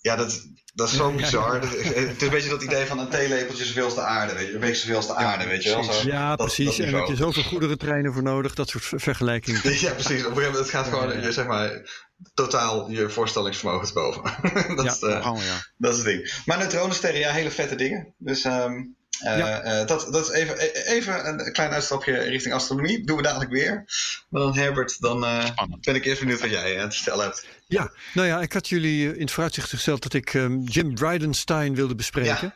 [0.00, 1.60] Ja, dat, dat is zo bizar.
[1.60, 4.34] Dat- het is een beetje dat idee van een theelepeltje zoveel als de aarde.
[4.34, 4.52] Weet je.
[4.52, 5.78] Dat weegt zoveel als de aarde, weet je wel.
[5.80, 6.02] precies.
[6.02, 6.76] Zo, ja, dat- precies.
[6.76, 9.60] dat en heb je zoveel goederentreinen voor nodig, dat soort ver- vergelijkingen.
[9.64, 9.92] Ja, precies.
[9.92, 11.90] Op een gegeven moment het gaat gewoon, Ja, zeg maar,
[12.34, 14.22] totaal je voorstellingsvermogen te boven.
[14.76, 14.92] dat, Ja.
[14.92, 15.56] is, eh, Oh ja.
[15.76, 16.42] dat is het ding.
[16.44, 18.14] Maar neutronensterren, ja, hele vette dingen.
[18.18, 18.76] Dus ehm, eh,
[19.22, 19.60] Ja.
[19.60, 23.04] eh, dat, dat is even, e- even een klein uitstapje richting astronomie.
[23.04, 23.84] Doen we dadelijk weer.
[24.28, 25.50] Maar dan Herbert, dan eh,
[25.80, 27.46] ben ik eerst benieuwd wat jij eh, te vertellen hebt.
[27.66, 30.94] Ja, nou ja, ik had jullie eh, in het vooruitzicht gesteld dat ik ehm, Jim
[30.94, 32.54] Bridenstine wilde bespreken.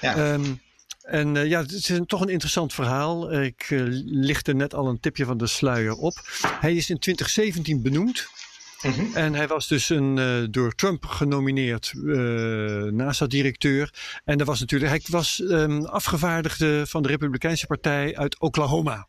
[0.00, 0.16] Ja.
[0.16, 0.44] Ehm,
[1.02, 3.32] en eh, ja, het is een, toch een interessant verhaal.
[3.32, 6.14] Ik eh, lichtte net al een tipje van de sluier op.
[6.60, 8.28] Hij is in 2017 benoemd.
[8.84, 9.16] Mhm.
[9.16, 13.94] En hij was dus een eh, door Trump genomineerd eh, NASA-directeur.
[14.24, 19.08] En dat was natuurlijk, hij was ehm, afgevaardigde van de Republikeinse Partij uit Oklahoma.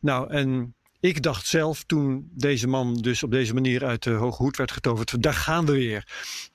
[0.00, 4.42] Nou, en ik dacht zelf toen deze man dus op deze manier uit de hoge
[4.42, 6.06] hoed werd getoverd, daar gaan we weer.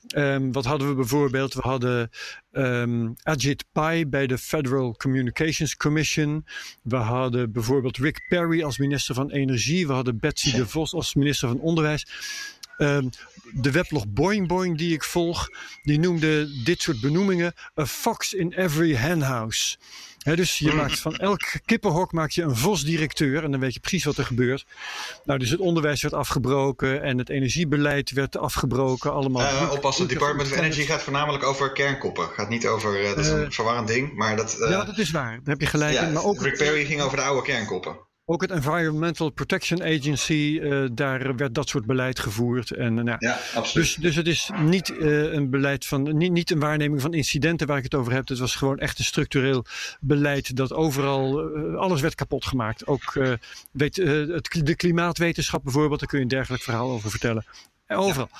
[0.08, 1.54] Ehm, wat hadden we bijvoorbeeld?
[1.54, 2.10] We hadden
[2.52, 6.46] ehm, Ajit Pai bij de Federal Communications Commission.
[6.84, 9.88] We hadden bijvoorbeeld Rick Perry als minister van Energie.
[9.88, 12.06] We hadden Betsy de Vos als minister van Onderwijs.
[12.78, 13.10] Ehm,
[13.54, 15.50] de weblog Boing Boing die ik volg,
[15.82, 19.78] die noemde dit soort benoemingen a fox in every henhouse.
[20.24, 24.04] Dus je maakt van elk kippenhok maak je een VOS-directeur en dan weet je precies
[24.04, 24.66] wat er gebeurt.
[25.26, 29.14] Nou, dus het onderwijs werd afgebroken en het energiebeleid werd afgebroken.
[29.14, 29.42] Allemaal.
[29.42, 32.28] Uh, oppassen, het Department of Energy gaat voornamelijk over kernkoppen.
[32.28, 34.56] Gaat niet over, uh, dat is een verwarrend ding, maar dat...
[34.70, 35.32] Ja, dat is waar.
[35.32, 36.14] Daar heb je gelijk ja, in.
[36.14, 37.98] Maar ook Rick Perry ging over de oude kernkoppen.
[38.26, 42.72] Ook het Environmental Protection Agency, uh, daar werd dat soort beleid gevoerd.
[42.72, 43.74] En, uh, nou, ja, absoluut.
[43.74, 47.68] Dus, dus het is niet uh, een beleid van, niet, niet een waarneming van incidenten
[47.68, 48.28] waar ik het over heb.
[48.28, 49.66] Het was gewoon echt een structureel
[50.00, 51.42] beleid dat overal,
[51.78, 52.88] alles werd kapot gemaakt.
[52.88, 53.14] Ook
[53.72, 57.46] weet, het, de klimaatwetenschap bijvoorbeeld, daar kun je een dergelijk verhaal over vertellen.
[57.88, 58.30] Overal.
[58.32, 58.40] Ja.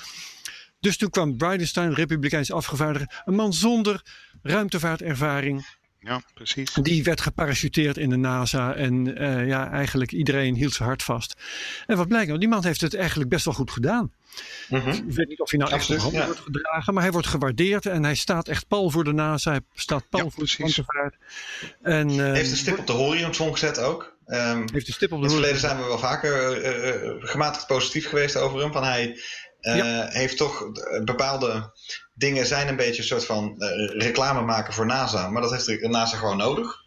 [0.80, 4.02] Dus toen kwam Bridenstine, republikeins afgevaardigde, een man zonder
[4.42, 5.66] ruimtevaartervaring.
[6.04, 6.72] Ja, precies.
[6.72, 11.34] Die werd geparachuteerd in de NASA en uh, ja, eigenlijk iedereen hield zijn hart vast.
[11.86, 14.12] En wat blijkt nou, die man heeft het eigenlijk best wel goed gedaan.
[14.68, 14.92] Mm -hmm.
[14.92, 16.26] Ik weet niet of hij nou echt handen ja.
[16.26, 19.50] wordt gedragen, maar hij wordt gewaardeerd en hij staat echt pal voor de NASA.
[19.50, 21.16] Hij staat pal ja, voor de ruimtevaart.
[21.82, 24.16] En, uh, heeft een stip op de horizon gezet ook.
[24.26, 27.66] Um, heeft een stip op de in het verleden zijn we wel vaker uh, gematigd
[27.66, 28.72] positief geweest over hem.
[28.72, 29.20] Van hij
[29.60, 30.08] ja.
[30.08, 30.70] heeft toch
[31.04, 31.72] bepaalde
[32.14, 33.68] dingen zijn een beetje een soort van uh,
[34.00, 35.28] reclame maken voor NASA.
[35.28, 36.82] Maar dat heeft de NASA gewoon nodig.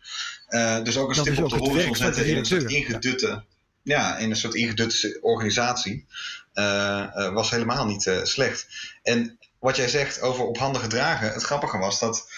[0.50, 3.44] Uh, dus ook een dat stip op de horizon zetten in een soort ingedutte, ja.
[3.84, 4.18] ja.
[4.18, 6.06] in een soort ingedutte organisatie.
[6.54, 8.68] Uh, was helemaal niet slecht.
[9.04, 11.34] En wat jij zegt over op handen gedragen.
[11.34, 12.30] Het grappige was dat.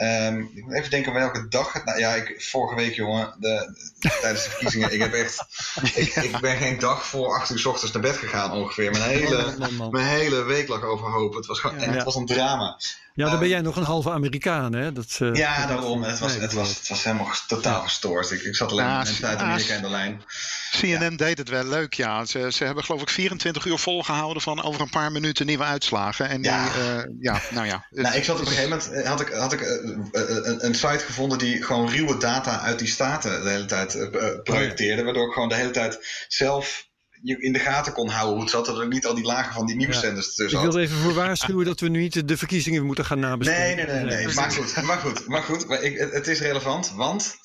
[0.00, 1.84] Um, ik moet even denken welke dag het.
[1.84, 4.92] Nou ja, ik, vorige week, jongen, de, de, tijdens de verkiezingen.
[4.92, 5.44] ik heb echt.
[5.94, 8.90] Ik, ik, ben geen dag voor acht uur s ochtends naar bed gegaan ongeveer.
[8.90, 9.54] Mijn hele,
[9.90, 11.34] mijn hele week lag overhoop.
[11.34, 12.78] Het was, gewoon, en het was een drama.
[13.18, 14.92] Ja, dan ben jij nog een halve Amerikaan, hè?
[14.92, 16.02] Dat, uh, ja, daarom.
[16.02, 18.30] Het was, het was, het was helemaal totaal gestoord.
[18.30, 20.22] Ik, ik zat alleen met mensen uit Amerika in de lijn.
[20.70, 21.10] CNN ja.
[21.10, 22.24] deed het wel leuk, ja.
[22.24, 26.28] Ze, ze hebben geloof ik 24 uur volgehouden van over een paar minuten nieuwe uitslagen.
[26.28, 26.64] En ja.
[26.64, 27.86] Die, uh, ja, nou ja.
[28.02, 29.68] Nou, ik zat op een gegeven moment, had ik, had ik uh,
[30.12, 34.10] een, een, site gevonden die gewoon ruwe data uit die staten de hele tijd
[34.42, 35.02] projecteerde.
[35.02, 36.87] Waardoor ik gewoon de hele tijd zelf
[37.22, 38.66] in de gaten kon houden hoe het zat.
[38.66, 40.32] Dat er niet al die lagen van die nieuwszenders ja.
[40.32, 43.76] tussen Ik wil even voor waarschuwen dat we nu niet de verkiezingen moeten gaan nabespreken.
[43.76, 44.04] Nee, nee, nee.
[44.04, 44.26] nee.
[44.26, 44.34] nee.
[44.34, 45.26] Maar goed, maar goed.
[45.26, 47.36] Maar goed maar ik, het is relevant, want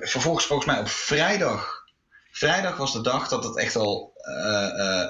[0.00, 1.78] vervolgens volgens mij op vrijdag.
[2.32, 5.04] Vrijdag was de dag dat het echt al uh, uh,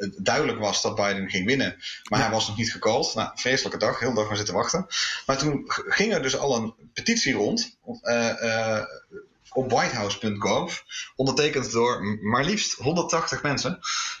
[0.00, 1.76] uh, duidelijk was dat Biden ging winnen.
[2.08, 2.24] Maar ja.
[2.24, 3.14] hij was nog niet gecalled.
[3.14, 4.86] Nou, vreselijke dag, heel dag maar zitten wachten.
[5.26, 7.78] Maar toen ging er dus al een petitie rond
[9.56, 10.78] op whitehouse.gov,
[11.16, 13.78] ondertekend door maar liefst 180 mensen.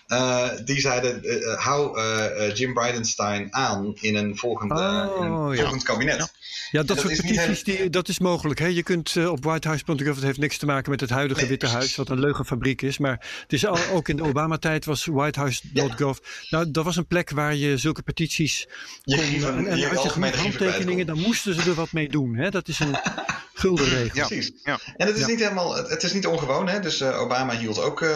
[0.08, 4.78] Uh, die zeiden: uh, hou uh, Jim Bridenstine aan in een volgend, oh,
[5.18, 5.60] in een ja.
[5.60, 6.16] volgend kabinet.
[6.16, 6.28] Ja,
[6.70, 8.58] ja dat, dat soort petities, die, dat is mogelijk.
[8.58, 8.66] Hè?
[8.66, 11.96] Je kunt op whitehouse.gov, het heeft niks te maken met het huidige nee, Witte Huis,
[11.96, 12.98] wat een leugenfabriek is.
[12.98, 16.18] Maar het is al, ook in de Obama-tijd was whitehouse.gov.
[16.18, 16.48] Ja.
[16.50, 18.68] Nou, dat was een plek waar je zulke petities
[19.04, 19.16] kon.
[19.16, 22.36] Je, en, en je had je genoeg handtekeningen, dan moesten ze er wat mee doen.
[22.36, 22.50] Hè?
[22.50, 22.96] Dat is een
[23.58, 24.10] gulden regel.
[24.12, 24.52] Ja, precies.
[24.62, 24.78] Ja.
[24.96, 26.68] En het is niet helemaal, het is niet ongewoon.
[26.68, 26.80] Hè?
[26.80, 28.10] Dus uh, Obama hield ook uh,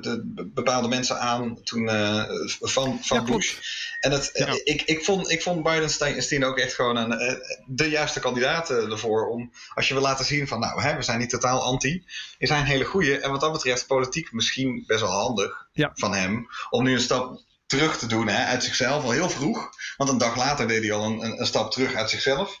[0.00, 2.24] de bepaalde mensen aan toen uh,
[2.60, 3.56] van, van ja, Bush.
[4.00, 4.60] En het, ja.
[4.64, 9.28] ik, ik, vond, ik vond Biden ook echt gewoon een, de juiste kandidaat ervoor.
[9.28, 12.04] Om, als je wil laten zien van nou, hè, we zijn niet totaal anti.
[12.38, 13.18] We zijn hele goede.
[13.18, 15.90] En wat dat betreft politiek misschien best wel handig ja.
[15.94, 16.46] van hem.
[16.70, 19.70] Om nu een stap terug te doen hè, uit zichzelf al heel vroeg.
[19.96, 22.60] Want een dag later deed hij al een, een, een stap terug uit zichzelf.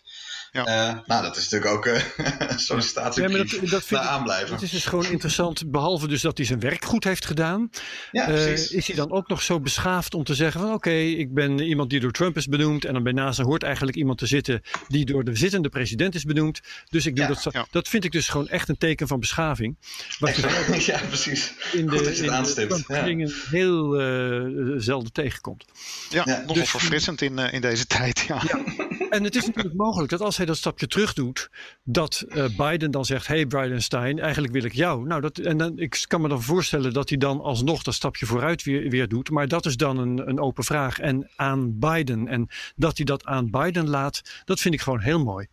[0.54, 0.90] Ja.
[0.90, 2.02] Uh, nou, dat is natuurlijk ook uh,
[2.50, 4.52] een sollicitatiebrief ja, dat, dat vind aanblijven.
[4.52, 7.70] Het is dus gewoon interessant, behalve dus dat hij zijn werk goed heeft gedaan.
[8.10, 11.10] Ja, uh, is hij dan ook nog zo beschaafd om te zeggen van oké, okay,
[11.10, 12.84] ik ben iemand die door Trump is benoemd.
[12.84, 16.24] En dan bij NASA hoort eigenlijk iemand te zitten die door de zittende president is
[16.24, 16.60] benoemd.
[16.88, 17.50] Dus ik doe ja, dat zo.
[17.52, 17.66] Ja.
[17.70, 19.76] Dat vind ik dus gewoon echt een teken van beschaving.
[20.18, 21.52] Wat je ja, precies.
[21.72, 22.84] In de, goed dat je het aanstipt.
[22.86, 23.02] Ja.
[23.02, 25.64] dingen heel uh, zelden tegenkomt.
[26.10, 28.24] Ja, ja nogal dus, verfrissend in, in deze tijd.
[28.28, 28.42] Ja.
[29.14, 31.50] En het is natuurlijk mogelijk dat als hij dat stapje terug doet,
[31.84, 35.06] dat uh, Biden dan zegt: Hey Bridenstine, eigenlijk wil ik jou.
[35.06, 38.26] Nou, dat, en dan, ik kan me dan voorstellen dat hij dan alsnog dat stapje
[38.26, 39.30] vooruit weer, weer doet.
[39.30, 40.98] Maar dat is dan een, een open vraag.
[40.98, 42.28] En aan Biden.
[42.28, 45.46] En dat hij dat aan Biden laat, dat vind ik gewoon heel mooi.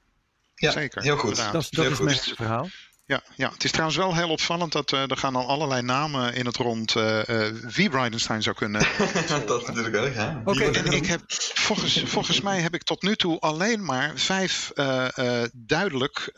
[0.56, 1.02] Ja, Zeker.
[1.02, 1.36] Heel goed.
[1.36, 2.06] Dat, dat heel is goed.
[2.06, 2.68] mijn verhaal.
[3.12, 6.34] Ja, ja, het is trouwens wel heel opvallend dat uh, er gaan al allerlei namen
[6.34, 8.82] in het rond uh, uh, wie Bridenstine zou kunnen.
[9.46, 10.42] dat natuurlijk ook, ja.
[10.46, 11.22] Oké, okay, en ik heb,
[11.54, 14.72] volgens, volgens mij heb ik tot nu toe alleen maar vijf
[15.54, 16.32] duidelijk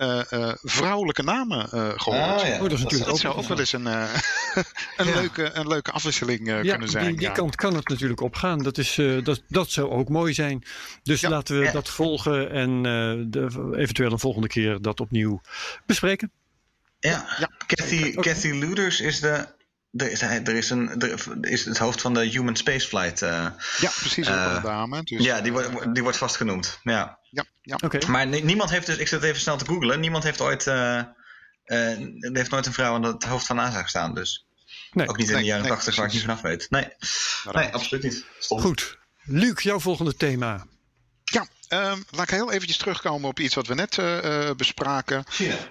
[0.61, 2.41] vrouwelijke namen gehoord.
[2.41, 2.53] Ah, ja.
[2.53, 3.85] Oh, dat is natuurlijk dat ook, zou ook wel eens een,
[4.97, 5.13] een, ja.
[5.13, 7.05] leuke, een leuke afwisseling ja, kunnen zijn.
[7.05, 7.33] Die, die ja.
[7.33, 8.63] kant kan het natuurlijk opgaan.
[8.63, 10.63] Dat, is, dat, dat zou ook mooi zijn.
[11.03, 12.81] Dus laten we dat volgen en
[13.31, 15.41] de, eventueel een volgende keer dat opnieuw
[15.85, 16.31] bespreken.
[17.09, 17.49] Ja, ja.
[17.67, 18.33] Kathy, okay.
[18.33, 19.47] Kathy Luders is de
[19.91, 23.21] er is, er is, een, er is het hoofd van de Human Spaceflight.
[23.21, 23.29] eh
[23.77, 24.27] Ja, precies.
[24.29, 25.03] ook Eh, een dame.
[25.03, 26.79] Dus, ja, die wordt, die wordt vast genoemd.
[26.83, 27.19] Ja.
[27.29, 27.77] ja, ja.
[27.83, 28.07] Oké.
[28.07, 30.97] Maar ni- niemand heeft dus, ik zit even snel te googlen, niemand heeft ooit, eh,
[30.97, 31.05] eh,
[31.99, 34.13] er heeft nooit een vrouw aan het hoofd van NASA gestaan.
[34.13, 34.45] Dus
[34.91, 35.07] Nee.
[35.07, 36.69] ook niet in Nee, de jaren nee, 80 waar ik niet vanaf weet.
[36.69, 36.87] Nee,
[37.51, 38.25] nee absoluut niet.
[38.39, 38.97] Goed.
[39.23, 40.65] Luc, jouw volgende thema.
[41.23, 41.47] Ja,
[41.81, 45.23] ehm, laat ik heel eventjes terugkomen op iets wat we net eh, eh, bespraken.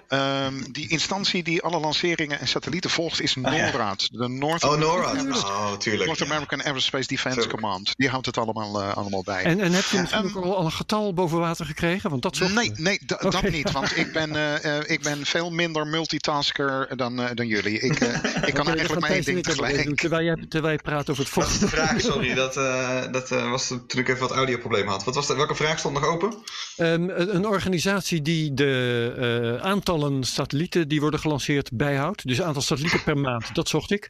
[0.07, 3.71] Ehm, die instantie die alle lanceringen en satellieten volgt is Ah, ja.
[3.71, 4.07] NORAD.
[4.11, 5.15] De North, Oh, NORAD.
[5.17, 6.05] Aerospace- Oh, tuurlijk.
[6.05, 6.25] North ja.
[6.25, 7.59] American Aerospace Defense Tuurlijk.
[7.61, 7.91] Command.
[7.95, 9.43] Die houdt het allemaal, eh, allemaal bij.
[9.43, 12.09] En, en heb je misschien Ehm, ook al een getal boven water gekregen?
[12.09, 13.71] Want dat Nee, nee da- dat niet.
[13.71, 14.35] Want ik ben,
[14.95, 17.79] ik ben veel minder multitasker dan, eh, dan jullie.
[17.79, 18.07] Ik, eh,
[18.49, 19.99] ik kan eigenlijk maar één ding even doen, tegelijk.
[19.99, 21.59] Terwijl jij, terwijl jij praat over het Wat is vocht.
[21.61, 22.01] de vraag?
[22.01, 25.03] Sorry, dat, eh, dat eh, was toen ik even wat audioproblemen had.
[25.03, 26.33] Wat was de, welke vraag stond nog open?
[26.77, 29.13] Ehm, een organisatie die de
[29.59, 32.27] eh, aantallen satellieten die worden gelanceerd bijhoudt.
[32.27, 34.09] Dus aantal satellieten per maand, dat zocht ik.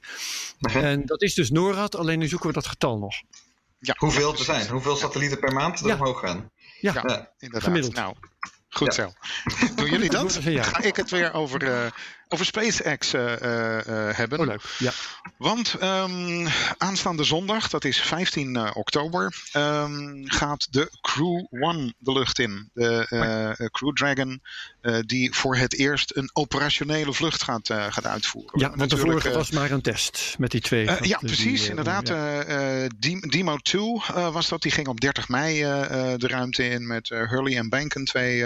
[0.59, 3.13] En dat is dus NORAD, alleen nu zoeken we dat getal nog.
[3.79, 4.67] Ja, Hoeveel er zijn?
[4.67, 5.93] Hoeveel satellieten per maand er Ja.
[5.93, 6.51] omhoog gaan?
[6.79, 7.03] Ja, Ja.
[7.07, 7.31] Ja.
[7.37, 7.63] inderdaad.
[7.63, 7.93] Gemiddeld.
[7.93, 8.15] Nou,
[8.69, 9.03] goed Ja.
[9.03, 9.13] zo.
[9.75, 10.39] Doen jullie dat?
[10.43, 11.91] Ga ik het weer over, eh,
[12.33, 14.39] over SpaceX eh, eh, eh, hebben.
[14.39, 14.61] oh leuk.
[14.77, 14.91] Ja.
[15.37, 22.11] Want ehm, aanstaande zondag, dat is 15 eh, oktober, ehm, gaat de Crew One de
[22.11, 22.69] lucht in.
[22.73, 24.41] De Crew Dragon,
[25.05, 28.59] die voor het eerst een operationele vlucht gaat, gaat uitvoeren.
[28.59, 30.85] ja, want de vorige was maar een test met die twee.
[30.85, 32.07] ja, die, precies, eh, inderdaad.
[33.29, 34.61] Demo 2 eh, was dat.
[34.61, 35.61] Die ging op 30 mei
[36.17, 38.43] de ruimte in met Hurley en Banken, twee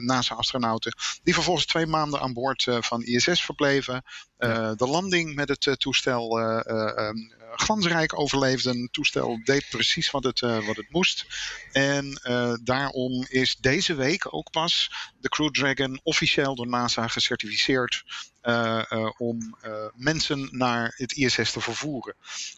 [0.00, 0.94] NASA-astronauten.
[1.22, 4.02] Die vervolgens twee maanden aan boord van ISS verbleven.
[4.36, 7.16] Eh, De landing met het eh, toestel eh, eh, ehm,
[7.54, 8.82] glansrijk overleefden.
[8.82, 11.26] Het toestel deed precies wat het, eh, wat het moest.
[11.72, 14.90] En eh, daarom is deze week ook pas
[15.20, 18.04] de Crew Dragon officieel door NASA gecertificeerd
[18.40, 22.14] eh, eh, om eh, mensen naar het ISS te vervoeren.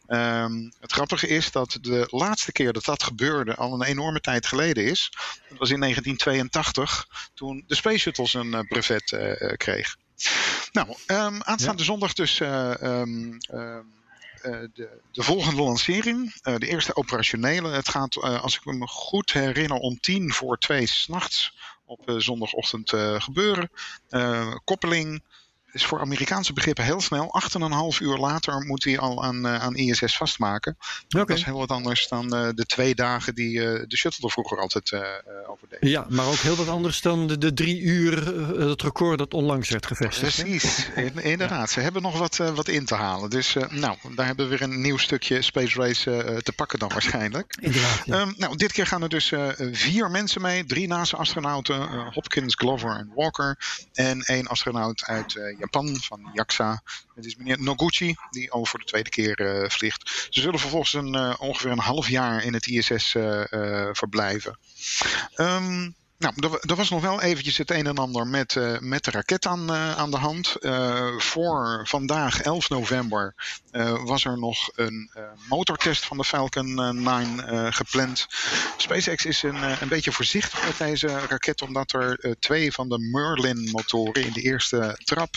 [0.06, 4.46] Ehm, het grappige is dat de laatste keer dat dat gebeurde al een enorme tijd
[4.46, 5.10] geleden is.
[5.48, 9.96] Dat was in 1982, toen de Space Shuttle zijn eh, brevet eh, eh, kreeg.
[10.72, 13.84] Nou, ehm, aanstaande zondag dus eh, ehm, ehm,
[14.42, 17.68] eh, de, de volgende lancering, eh, de eerste operationele.
[17.68, 21.54] Het gaat, als ik me goed herinner, om tien voor twee s'nachts
[21.84, 23.70] op zondagochtend gebeuren.
[24.64, 25.22] Koppeling
[25.72, 27.32] is voor Amerikaanse begrippen heel snel.
[27.32, 30.76] Acht en een half uur later moet hij al aan, eh, aan ISS vastmaken.
[31.08, 34.32] Dat is heel wat anders dan eh, de twee dagen die eh, de shuttle er
[34.32, 34.92] vroeger altijd
[35.46, 35.90] over deed.
[35.90, 38.26] Ja, maar ook heel wat anders dan de, de drie uur,
[38.68, 40.42] het record dat onlangs werd gevestigd.
[40.42, 41.70] Precies, In- inderdaad.
[41.70, 43.30] Ze hebben nog wat, wat in te halen.
[43.30, 47.54] Dus nou, daar hebben we weer een nieuw stukje Space Race te pakken dan waarschijnlijk.
[47.60, 48.02] Inderdaad.
[48.04, 48.20] Ja.
[48.20, 49.32] Ehm, nou, dit keer gaan er dus
[49.72, 50.64] vier mensen mee.
[50.64, 53.58] Drie NASA-astronauten, Hopkins, Glover en Walker.
[53.92, 56.82] En één astronaut uit Japan, van JAXA.
[57.14, 60.26] Het is meneer Noguchi, die al voor de tweede keer eh, vliegt.
[60.30, 64.58] Ze zullen vervolgens een, eh, ongeveer een half jaar in het ISS eh, verblijven.
[65.34, 65.90] Ehm,
[66.22, 69.10] nou, er, wa- was nog wel eventjes het een en ander met, eh, met de
[69.10, 70.54] raket aan, eh, aan de hand.
[70.54, 73.34] Eh, voor vandaag, 11 november,
[74.04, 75.10] was er nog een
[75.48, 78.26] motortest van de Falcon eh, 9 eh, gepland.
[78.76, 84.24] SpaceX is een, een beetje voorzichtig met deze raket, omdat er twee van de Merlin-motoren
[84.24, 85.34] in de eerste trap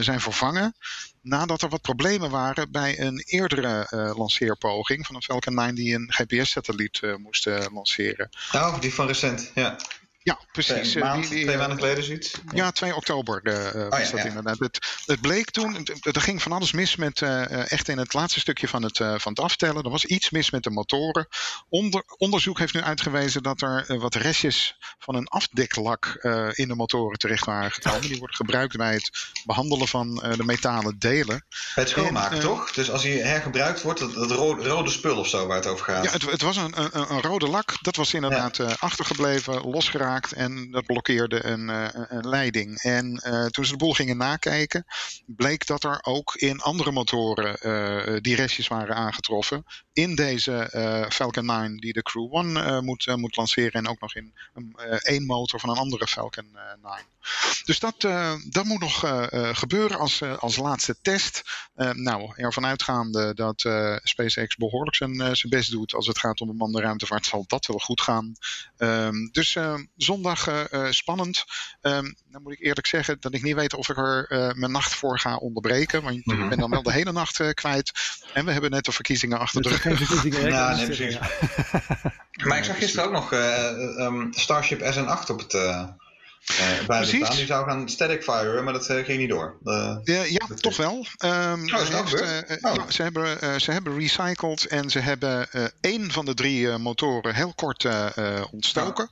[0.00, 0.74] zijn vervangen.
[1.22, 5.94] Nadat er wat problemen waren bij een eerdere eh, lanceerpoging van een Falcon 9 die
[5.94, 8.28] een GPS-satelliet eh, moest lanceren.
[8.52, 9.50] Oh, die van recent.
[9.54, 9.76] Ja.
[10.24, 10.90] Ja, precies.
[10.90, 12.32] Twee, eh, maand, die- die, twee eh, maanden geleden zoiets.
[12.54, 14.24] ja, 2 oktober eh, eh, was ja, dat ja.
[14.24, 14.58] inderdaad.
[14.58, 17.22] Het, het bleek toen, er ging van alles mis met,
[17.68, 19.84] echt in het laatste stukje van het, van het aftellen.
[19.84, 21.28] Er was iets mis met de motoren.
[21.68, 26.06] Onder, onderzoek heeft nu uitgewezen dat er wat restjes van een afdeklak
[26.52, 28.00] in de motoren terecht waren gekomen.
[28.00, 29.10] Die worden gebruikt bij het
[29.44, 31.44] behandelen van de metalen delen.
[31.74, 32.72] Het schoonmaken, En, toch?
[32.72, 35.84] Dus als hij hergebruikt wordt, dat, dat rode, rode spul of zo waar het over
[35.84, 36.04] gaat.
[36.04, 37.74] Ja, het, het was een, een, een rode lak.
[37.80, 40.11] Dat was inderdaad achtergebleven, losgeraakt.
[40.20, 42.78] En dat blokkeerde een, eh, een- leiding.
[42.80, 44.84] En eh, toen ze de boel gingen nakijken,
[45.26, 49.64] bleek dat er ook in andere motoren eh, die restjes waren aangetroffen.
[49.92, 53.72] In deze Falcon 9 die de Crew One eh, moet, moet lanceren.
[53.72, 54.34] En ook nog in
[54.98, 57.06] één motor van een andere Falcon eh, 9.
[57.64, 58.00] Dus dat,
[58.50, 59.04] dat moet nog
[59.58, 61.42] gebeuren als, als laatste test.
[61.92, 63.60] Nou, ervan uitgaande dat
[64.02, 67.78] SpaceX behoorlijk zijn, zijn best doet als het gaat om bemande ruimtevaart, zal dat wel
[67.78, 68.32] goed gaan.
[68.76, 71.44] Ehm, dus eh, zondag eh, eh, spannend.
[71.80, 74.72] Ehm, dan moet ik eerlijk zeggen dat ik niet weet of ik er eh, mijn
[74.72, 76.02] nacht voor ga onderbreken.
[76.02, 76.42] Want Mhm.
[76.42, 77.92] ik ben dan wel de hele nacht eh, kwijt.
[78.34, 79.80] En we hebben net de verkiezingen achter de rug.
[79.80, 80.48] verkiezingen?
[80.48, 81.14] Ja, nee, precies.
[81.14, 81.30] ja.
[82.46, 85.84] Maar ik zag gisteren ook nog eh, ehm, Starship SN8 op het, eh,
[86.50, 87.30] Uh, Precies.
[87.30, 89.58] die zou gaan static fire, maar dat uh, ging niet door.
[89.64, 91.06] Uh, ja, ja toch wel.
[91.24, 91.80] Um, oh,
[92.62, 92.88] oh.
[92.88, 95.48] ze, hebben, ze hebben recycled en ze hebben
[95.80, 97.86] één van de drie motoren heel kort
[98.50, 99.10] ontstoken.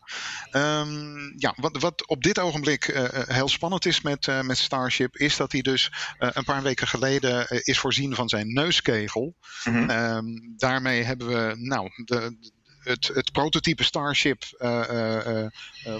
[0.50, 0.80] Ja.
[0.80, 5.52] Um, ja, wat, wat op dit ogenblik heel spannend is met, met Starship, is dat
[5.52, 9.34] hij dus een paar weken geleden is voorzien van zijn neuskegel.
[9.64, 9.90] Mm -hmm.
[9.90, 12.36] um, daarmee hebben we nou, de,
[12.82, 14.84] het, het prototype Starship, uh,
[15.26, 15.46] uh,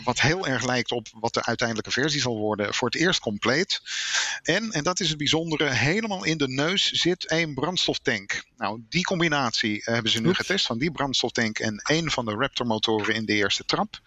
[0.05, 3.81] wat heel erg lijkt op wat de uiteindelijke versie zal worden, voor het eerst compleet.
[4.43, 8.45] En, en dat is het bijzondere, helemaal in de neus zit één brandstoftank.
[8.57, 13.15] Nou, die combinatie hebben ze nu getest van die brandstoftank en één van de Raptor-motoren
[13.15, 14.01] in de eerste trap.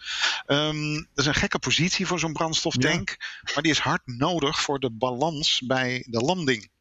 [0.46, 3.16] Um, dat is een gekke positie voor zo'n brandstoftank,
[3.54, 6.72] maar die is hard nodig voor de balans bij de landing.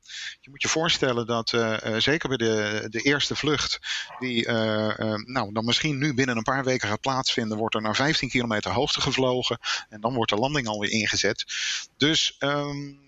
[0.42, 3.80] Je moet je voorstellen dat uh, zeker bij de, de eerste vlucht,
[4.20, 7.96] die uh, nou, dan misschien nu binnen een paar weken gaat plaatsvinden, wordt er naar
[7.96, 9.60] 15 kilometer hoogte gevlogen
[9.90, 11.46] en dan wordt de landing alweer ingezet.
[11.98, 13.00] Dus um,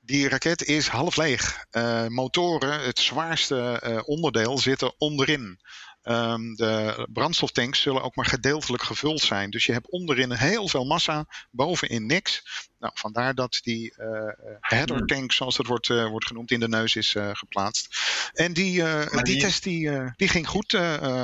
[0.00, 1.64] die raket is half leeg.
[2.08, 5.58] Motoren, het zwaarste onderdeel, zitten onderin.
[6.08, 9.50] Um, de brandstoftanks zullen ook maar gedeeltelijk gevuld zijn.
[9.50, 12.42] Dus je hebt onderin heel veel massa, bovenin niks.
[12.78, 14.06] Nou, vandaar dat die uh,
[14.60, 17.98] header tank, zoals dat wordt, uh, wordt genoemd, in de neus is uh, geplaatst.
[18.32, 20.74] En die, die, die, test die, die ging goed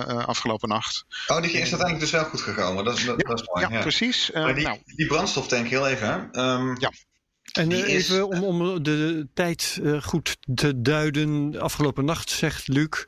[0.07, 1.05] afgelopen nacht.
[1.27, 2.85] Oh, die is uiteindelijk dus wel goed gekomen.
[2.85, 3.67] Dat, dat, ja, dat is mooi.
[3.67, 3.81] Ja, ja.
[3.81, 4.31] precies.
[4.31, 6.41] Maar die, nou, die brandstoftank, heel even.
[6.41, 6.93] Um, ja.
[7.53, 11.61] En uh, even om, om de tijd uh, goed te duiden.
[11.61, 13.05] Afgelopen nacht zegt Luc.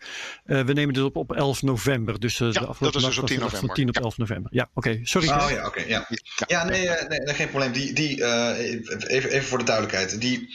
[0.47, 2.21] Uh, we nemen dit op op 11 november.
[2.21, 3.67] Dus ja, de afgelopen dat is dus op 10 november.
[3.67, 4.51] Van 10 op 11 november.
[4.55, 4.89] Ja, oké.
[4.89, 5.05] Okay.
[5.05, 5.29] Sorry.
[5.29, 5.67] Oh ja, oké.
[5.67, 6.09] Okay, ja.
[6.47, 7.73] ja, nee, nee, nee, geen probleem.
[7.73, 8.25] Die, die,
[8.57, 10.21] even, even voor de duidelijkheid.
[10.21, 10.49] Die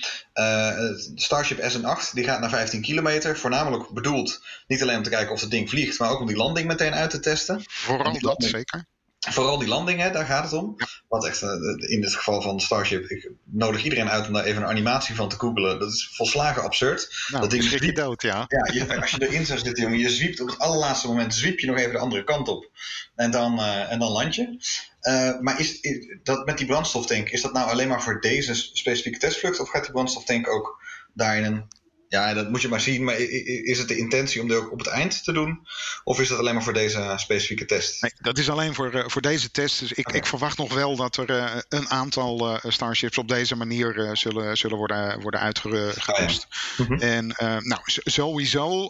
[1.15, 3.37] Starship SN8 die gaat naar 15 kilometer.
[3.37, 5.99] Voornamelijk bedoeld niet alleen om te kijken of het ding vliegt.
[5.99, 7.61] Maar ook om die landing meteen uit te testen.
[7.67, 8.85] Vooral dat, landing, zeker.
[9.27, 10.75] Vooral die landingen, daar gaat het om.
[11.07, 14.61] Wat echt, eh, in het geval van Starship, ik nodig iedereen uit om daar even
[14.61, 15.79] een animatie van te googelen.
[15.79, 17.25] Dat is volslagen absurd.
[17.27, 18.45] Nou, dat ding schrik je dood, ja.
[18.47, 21.59] Ja, je, als je erin zou zitten, jongen, je zwiept op het allerlaatste moment, zwiep
[21.59, 22.69] je nog even de andere kant op.
[23.15, 24.57] En dan, uh, en dan land je.
[25.01, 28.53] Uh, maar is, is, dat met die brandstoftank, is dat nou alleen maar voor deze
[28.53, 29.59] specifieke testvlucht?
[29.59, 30.81] Of gaat die brandstoftank ook
[31.13, 31.67] daarin een
[32.09, 33.03] ja, dat moet je maar zien.
[33.03, 35.67] Maar is het de intentie om dit ook op het eind te doen?
[36.03, 38.01] Of is dat alleen maar voor deze specifieke test?
[38.01, 39.79] Nee, dat is alleen voor, uh, voor deze test.
[39.79, 40.19] Dus ik, okay.
[40.19, 44.57] ik verwacht nog wel dat er uh, een aantal uh, Starships op deze manier zullen,
[44.57, 46.09] zullen worden, worden uitgerust.
[46.09, 46.29] Oh, ja.
[46.77, 46.99] mm -hmm.
[46.99, 47.27] En
[47.63, 48.89] nou, sowieso,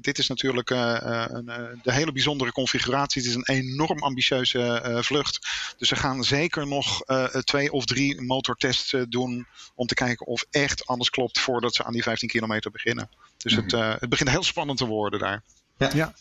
[0.00, 1.50] dit is natuurlijk een,
[1.82, 3.22] de hele bijzondere configuratie.
[3.22, 5.48] Het is een enorm ambitieuze vlucht.
[5.78, 7.02] Dus ze gaan zeker nog
[7.44, 11.92] twee of drie motortests doen om te kijken of echt alles klopt voordat ze aan
[11.92, 13.08] die 15 kilometer beginnen.
[13.36, 13.68] Dus mm -hmm.
[13.68, 15.42] het, uh, het begint heel spannend te worden daar.
[15.78, 15.90] Ja.
[15.94, 16.14] ja.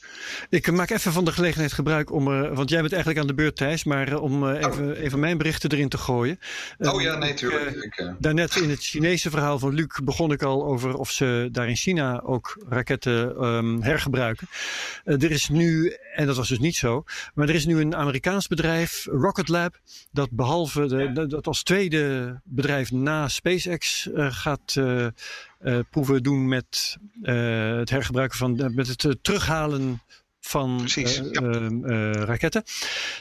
[0.49, 3.33] ik maak even van de gelegenheid gebruik om, uh, want jij bent eigenlijk aan de
[3.33, 4.99] beurt Thijs, maar uh, om uh, even, oh.
[4.99, 6.39] even mijn berichten erin te gooien.
[6.79, 7.75] oh ja, nee, tuurlijk.
[7.75, 11.69] Ik, daarnet in het Chinese verhaal van Luc begon ik al over of ze daar
[11.69, 14.47] in China ook raketten um, hergebruiken.
[15.03, 17.03] er is nu, en dat was dus niet zo,
[17.33, 19.79] maar er is nu een Amerikaans bedrijf, Rocket Lab,
[20.11, 25.07] dat behalve, de, dat als tweede bedrijf na SpaceX gaat uh,
[25.89, 30.01] proeven doen met uh, het hergebruiken van, uh, met het terughalen
[30.39, 32.11] van Precies, ja.
[32.11, 32.63] raketten.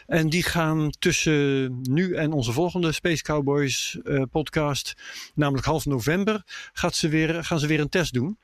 [0.07, 3.99] En die gaan tussen nu en onze volgende Space Cowboys
[4.31, 4.95] podcast,
[5.35, 6.43] namelijk half november,
[6.73, 8.39] gaat ze weer, gaan ze weer een test doen.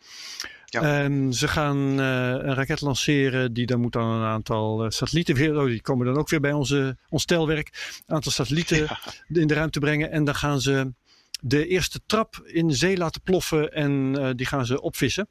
[0.64, 1.04] Ja.
[1.04, 5.66] Um, ze gaan een raket lanceren, die dan moet dan een aantal satellieten weer, oh,
[5.66, 8.98] die komen dan ook weer bij onze, ons telwerk, een aantal satellieten ja.
[9.28, 10.10] in de ruimte brengen.
[10.10, 10.92] En dan gaan ze
[11.40, 15.28] de eerste trap in de zee laten ploffen en uh, die gaan ze opvissen.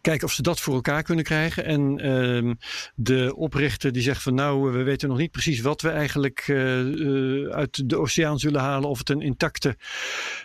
[0.00, 1.64] Kijken of ze dat voor elkaar kunnen krijgen.
[1.64, 2.54] En uh,
[2.94, 6.78] de oprichter die zegt van nou, we weten nog niet precies wat we eigenlijk uh,
[6.80, 8.88] uh, uit de oceaan zullen halen.
[8.88, 9.76] Of het een intacte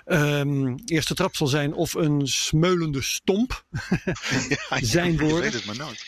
[0.05, 3.65] um, eerste trap zal zijn of een smeulende stomp.
[4.69, 5.51] ja, zijn woorden.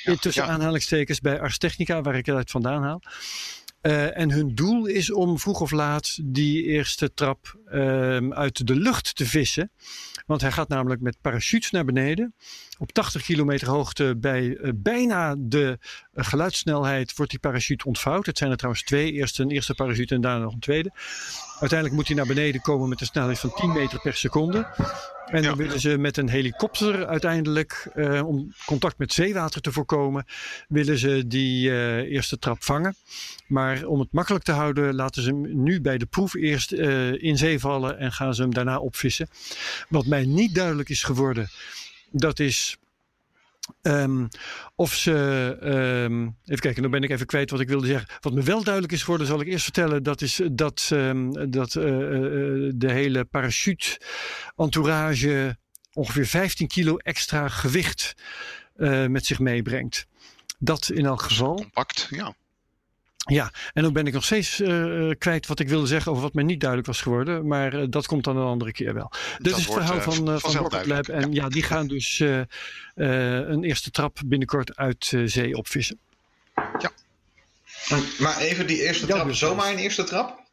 [0.04, 0.50] Ja, tussen ja.
[0.50, 3.02] aanhalingstekens bij Ars Technica, waar ik het uit vandaan haal.
[3.86, 8.76] Uh, en hun doel is om vroeg of laat die eerste trap uh, uit de
[8.76, 9.72] lucht te vissen.
[10.26, 12.36] Want hij gaat namelijk met parachutes naar beneden.
[12.78, 15.78] Op 80 kilometer hoogte bij uh, bijna de
[16.14, 18.26] geluidssnelheid wordt die parachute ontvouwd.
[18.26, 19.12] Het zijn er trouwens twee.
[19.12, 20.92] Eerst een eerste parachute en daarna nog een tweede.
[21.60, 24.68] Uiteindelijk moet hij naar beneden komen met een snelheid van 10 meter per seconde.
[25.26, 30.26] En dan willen ze met een helikopter uiteindelijk, uh, om contact met zeewater te voorkomen,
[30.68, 32.96] willen ze die uh, eerste trap vangen.
[33.48, 37.24] Maar om het makkelijk te houden, laten ze hem nu bij de proef eerst uh,
[37.24, 39.28] in zee vallen en gaan ze hem daarna opvissen.
[39.90, 41.50] Wat mij niet duidelijk is geworden,
[42.12, 42.78] dat is
[43.82, 44.28] Ehm,
[44.76, 48.10] of ze, ehm, even kijken, dan ben ik even kwijt wat ik wilde zeggen.
[48.20, 51.76] Wat me wel duidelijk is geworden, zal ik eerst vertellen, dat is dat, ehm, dat
[51.76, 54.02] eh, eh, de hele parachute
[54.56, 55.58] entourage
[55.94, 58.16] ongeveer 15 kilo extra gewicht
[58.76, 60.08] eh, met zich meebrengt.
[60.60, 61.56] Dat in elk geval.
[61.56, 62.36] Compact, ja.
[63.32, 66.34] Ja, en dan ben ik nog steeds uh, kwijt wat ik wilde zeggen over wat
[66.34, 67.48] mij niet duidelijk was geworden.
[67.48, 69.12] Maar uh, dat komt dan een andere keer wel.
[69.38, 71.08] Dit is het verhaal uh, van, uh, van Rocket Lab.
[71.08, 71.44] En ja.
[71.44, 72.24] ja, die gaan dus
[72.96, 76.00] een eerste trap binnenkort uit zee opvissen.
[76.56, 76.92] Ja.
[78.20, 80.44] Maar even die eerste trap, zomaar een eerste trap?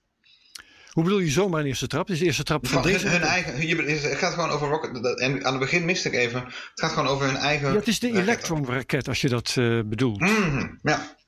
[0.91, 2.11] Hoe bedoel je zomaar een eerste trap?
[2.11, 3.09] Is de eerste trap van, van deze?
[3.09, 5.19] Hun, hun eigen, je, het gaat gewoon over Rocket.
[5.21, 6.45] En aan het begin miste ik even.
[6.45, 7.69] Het gaat gewoon over hun eigen.
[7.69, 9.53] Ja, het is de Electron-raket als je dat
[9.89, 10.21] bedoelt.
[10.21, 11.21] Mm, ja.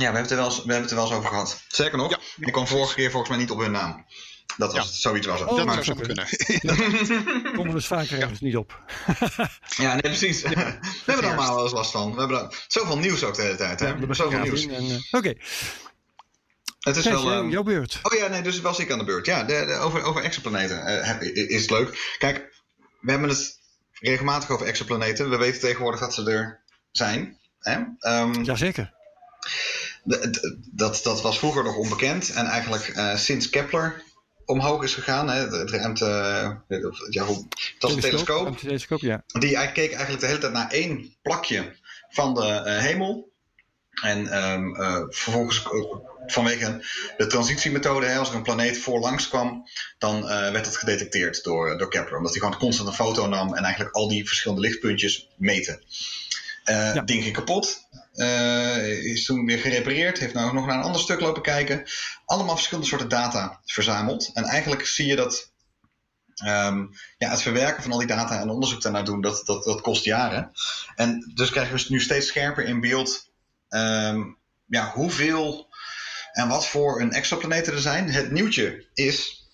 [0.00, 1.62] Ja, we hebben, het er wel eens, we hebben het er wel eens over gehad.
[1.68, 2.46] Zeker nog, ja.
[2.46, 4.06] ik kwam vorige keer volgens mij niet op hun naam.
[4.56, 4.90] Dat was ja.
[4.90, 5.48] het, zoiets was het.
[5.48, 6.26] Oh, dat maar, zou kunnen.
[7.56, 8.84] Komen we dus vaker ergens niet op.
[9.76, 10.42] ja, nee, precies.
[10.42, 10.48] we
[11.04, 12.12] hebben er allemaal wel eens last van.
[12.12, 13.80] We hebben er, zoveel nieuws ook de hele tijd.
[13.80, 13.86] Hè?
[13.86, 14.66] Ja, we hebben zoveel nieuws.
[14.66, 15.16] Uh, Oké.
[15.16, 15.40] Okay.
[16.80, 17.98] Het is wel, um, jouw beurt.
[18.02, 19.26] Oh ja, nee, dus was ik aan de beurt.
[19.26, 22.14] Ja, de, de, over, over exoplaneten uh, heb, is het leuk.
[22.18, 22.62] Kijk,
[23.00, 23.60] we hebben het
[23.92, 25.30] regelmatig over exoplaneten.
[25.30, 27.38] We weten tegenwoordig dat ze er zijn.
[27.58, 27.78] Hè?
[28.00, 28.92] Um, Jazeker.
[30.70, 32.32] Dat, dat was vroeger nog onbekend.
[32.32, 34.02] En eigenlijk uh, sinds Kepler
[34.44, 36.04] omhoog is gegaan, hè, het ruimte.
[36.68, 38.58] Uh, ja, hoe, het was een telescoop.
[38.58, 39.24] telescoop ja.
[39.26, 41.76] Die keek eigenlijk de hele tijd naar één plakje
[42.08, 43.28] van de uh, hemel.
[44.02, 44.74] En um,
[45.12, 45.66] vervolgens
[46.26, 46.84] vanwege
[47.16, 51.88] de transitiemethode, hè, als er een planeet voorlangs kwam, dan werd het gedetecteerd door, door
[51.88, 52.16] Kepler.
[52.16, 55.82] Omdat hij gewoon constant een foto nam en eigenlijk al die verschillende lichtpuntjes meten.
[56.64, 57.00] Ja.
[57.00, 57.88] ding ging kapot.
[58.20, 60.18] Uh, is toen weer gerepareerd.
[60.18, 61.84] Heeft nou nog naar een ander stuk lopen kijken.
[62.24, 64.30] Allemaal verschillende soorten data verzameld.
[64.34, 65.52] En eigenlijk zie je dat
[66.44, 69.80] um, ja, het verwerken van al die data en onderzoek daarnaar doen, dat, dat, dat
[69.80, 70.50] kost jaren.
[70.94, 73.30] En dus krijgen we nu steeds scherper in beeld
[73.68, 75.68] um, ja, hoeveel
[76.32, 78.10] en wat voor een exoplaneten er zijn.
[78.10, 79.48] Het nieuwtje is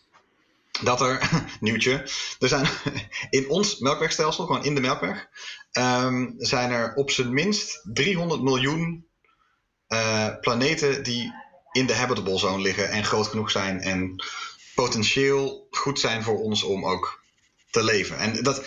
[0.82, 1.92] dat er, nieuwtje,
[2.38, 2.66] er zijn
[3.30, 5.28] in ons melkwegstelsel, gewoon in de melkweg,
[5.78, 9.06] um, zijn er op zijn minst 300 miljoen
[9.88, 11.32] uh, planeten die
[11.72, 14.24] in de habitable zone liggen en groot genoeg zijn en
[14.74, 17.24] potentieel goed zijn voor ons om ook
[17.70, 18.18] te leven.
[18.18, 18.58] En dat,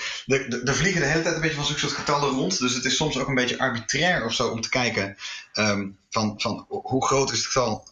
[0.65, 2.95] er vliegen de hele tijd een beetje van zo'n soort getallen rond, dus het is
[2.95, 5.17] soms ook een beetje arbitrair of zo om te kijken
[5.53, 7.87] um, van, van hoe groot is het getal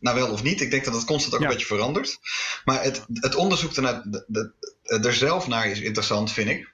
[0.00, 0.60] nou wel of niet.
[0.60, 1.46] Ik denk dat het constant ook ja.
[1.46, 2.18] een beetje verandert.
[2.64, 6.72] Maar het, het onderzoek ernaar, de, de, er zelf naar is interessant, vind ik.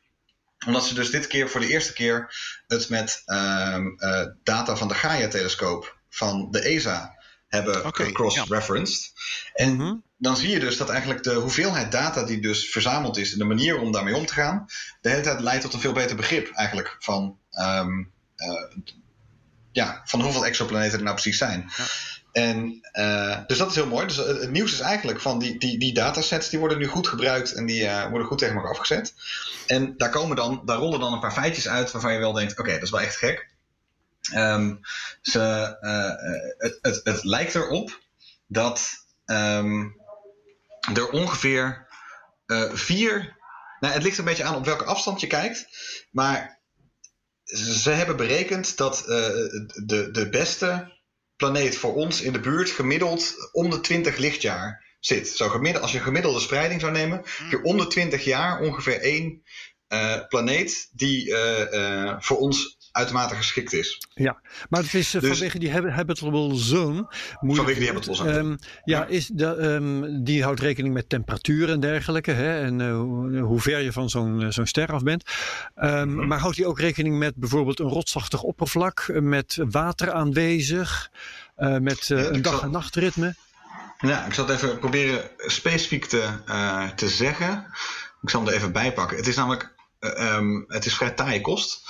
[0.67, 2.35] Omdat ze dus dit keer voor de eerste keer
[2.67, 7.17] het met um, uh, data van de Gaia-telescoop van de ESA
[7.49, 9.13] hebben okay, cross-referenced.
[9.15, 9.65] Ja.
[9.65, 10.03] En mm-hmm.
[10.17, 13.45] dan zie je dus dat eigenlijk de hoeveelheid data die dus verzameld is en de
[13.45, 14.67] manier om daarmee om te gaan,
[15.01, 18.77] de hele tijd leidt tot een veel beter begrip eigenlijk van, um, uh,
[19.73, 21.71] ja, van hoeveel exoplaneten er nou precies zijn.
[21.77, 21.85] Ja.
[22.37, 24.07] En, uh, dus dat is heel mooi.
[24.07, 27.09] Dus het, het, nieuws is eigenlijk van die, die, die datasets die worden nu goed
[27.09, 29.15] gebruikt en die uh, worden goed tegen elkaar afgezet.
[29.67, 32.59] En daar, komen dan, daar rollen dan een paar feitjes uit waarvan je wel denkt:
[32.59, 33.49] oké, dat is wel echt gek.
[34.35, 34.81] Um,
[35.23, 35.41] ze,
[36.59, 38.01] het, het, het lijkt erop
[38.47, 38.91] dat
[39.27, 40.01] um,
[40.95, 41.87] er ongeveer
[42.73, 43.37] vier.
[43.81, 45.67] Nou, het ligt een beetje aan op welke afstand je kijkt.
[46.11, 46.59] Maar
[47.45, 50.95] ze hebben berekend dat de, de beste
[51.37, 55.29] planeet voor ons in de buurt gemiddeld om de 20 lichtjaar zit.
[55.29, 59.01] Zo gemiddeld, als je gemiddelde spreiding zou nemen, heb je om de 20 jaar ongeveer
[59.01, 59.43] één
[59.89, 64.07] uh, planeet die uh, uh, voor ons uitermate geschikt is.
[64.15, 67.07] Ja, maar het is dus, vanwege die habitable zone.
[67.41, 68.39] Vanwege die habitable zone.
[68.39, 72.31] Um, ja, ja, Is de, um, die houdt rekening met temperatuur en dergelijke.
[72.31, 75.31] Hè, en uh, hoe ver je van zo'n zo'n ster af bent.
[75.77, 76.27] Um, mm-hmm.
[76.27, 81.11] Maar houdt hij ook rekening met bijvoorbeeld een rotsachtig oppervlak, met water aanwezig,
[81.59, 83.35] uh, met uh, ja, een dag- en nachtritme?
[83.99, 86.29] Ja, ik zal het even proberen specifiek te,
[86.95, 87.67] te zeggen.
[88.23, 89.17] Ik zal hem er even bij pakken.
[89.17, 91.81] Het is namelijk um, het is vrij taaie kost.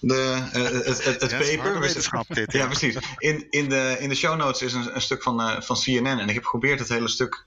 [0.00, 1.80] De, uh, het, het, het ja, paper.
[1.80, 2.52] wetenschap dit.
[2.52, 2.96] Ja, ja, precies.
[3.18, 6.06] In, in, de, in de show notes is een, een stuk van, uh, van CNN.
[6.06, 7.46] En ik heb geprobeerd het hele stuk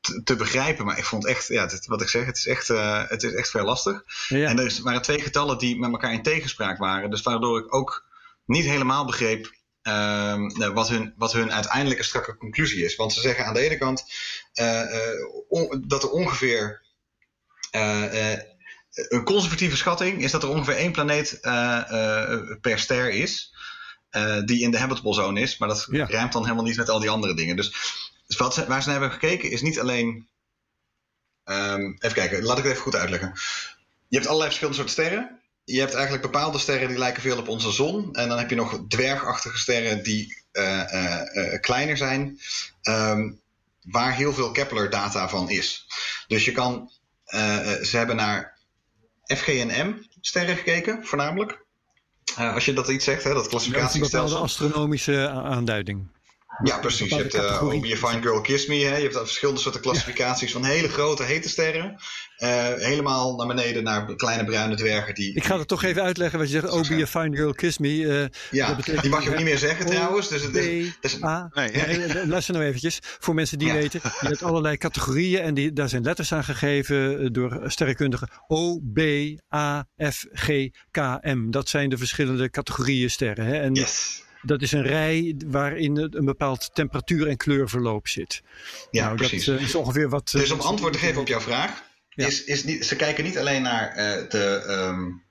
[0.00, 0.84] te, te begrijpen.
[0.84, 2.68] Maar ik vond echt, ja, wat ik zeg, het is echt,
[3.08, 4.02] het is echt vrij lastig.
[4.28, 4.48] Ja.
[4.48, 7.10] En er waren twee getallen die met elkaar in tegenspraak waren.
[7.10, 8.06] Dus waardoor ik ook
[8.44, 9.52] niet helemaal begreep
[9.82, 12.96] uh, wat, hun, wat hun uiteindelijke strakke conclusie is.
[12.96, 14.04] Want ze zeggen aan de ene kant
[14.54, 16.82] uh, uh, on, dat er ongeveer.
[18.94, 21.38] Een conservatieve schatting is dat er ongeveer één planeet
[22.60, 23.54] per ster is.
[24.44, 25.58] die in de habitable zone is.
[25.58, 26.04] Maar dat ja.
[26.04, 27.56] rijmt dan helemaal niet met al die andere dingen.
[27.56, 27.70] Dus,
[28.26, 30.28] dus wat ze, waar ze naar hebben gekeken is niet alleen.
[31.44, 33.32] Um, even kijken, laat ik het even goed uitleggen.
[34.08, 35.40] Je hebt allerlei verschillende soorten sterren.
[35.64, 38.14] je hebt eigenlijk bepaalde sterren die lijken veel op onze zon.
[38.14, 40.82] En dan heb je nog dwergachtige sterren die uh,
[41.34, 42.40] uh, kleiner zijn.
[42.82, 43.40] Um,
[43.82, 45.86] waar heel veel Kepler-data van is.
[46.26, 46.90] Dus je kan,
[47.82, 48.53] ze hebben naar
[49.26, 51.64] FGNM-sterren gekeken, voornamelijk.
[52.36, 54.18] als je dat iets zegt, hè, dat klassificatiestelsel.
[54.20, 56.08] Dat is een astronomische aanduiding.
[56.62, 57.08] Ja, precies.
[57.08, 58.74] Je hebt uh, Be Fine Girl Kiss Me.
[58.74, 58.96] Hè?
[58.96, 61.96] Je hebt verschillende soorten klassificaties van hele grote hete sterren.
[62.38, 65.14] Uh, helemaal naar beneden naar kleine bruine dwergen.
[65.14, 66.72] Die, ik ga het toch even uitleggen wat je zegt.
[66.72, 67.88] Oh, Be a Fine Girl Kiss Me.
[67.88, 70.28] Uh, ja, betekent, die mag je ook niet meer zeggen trouwens.
[70.28, 72.98] Dus het is, het is, A, nee, nee, luister nou eventjes.
[73.02, 73.74] Voor mensen die ja.
[73.74, 74.00] weten.
[74.02, 75.40] Je hebt allerlei categorieën.
[75.40, 78.28] En die, daar zijn letters aan gegeven door sterrenkundigen.
[78.46, 79.00] O, B,
[79.54, 81.50] A, F, G, K, M.
[81.50, 83.46] Dat zijn de verschillende categorieën sterren.
[83.46, 83.60] Hè?
[83.60, 84.23] En yes.
[84.44, 88.42] Dat is een rij waarin een bepaald temperatuur- en kleurverloop zit.
[88.90, 89.44] Ja, nou, precies.
[89.44, 90.30] Dat uh, is ongeveer wat.
[90.30, 91.82] Dus om antwoord te geven op jouw vraag.
[92.08, 92.26] Ja.
[92.26, 95.22] Is, is niet, ze kijken niet alleen naar uh, de, um,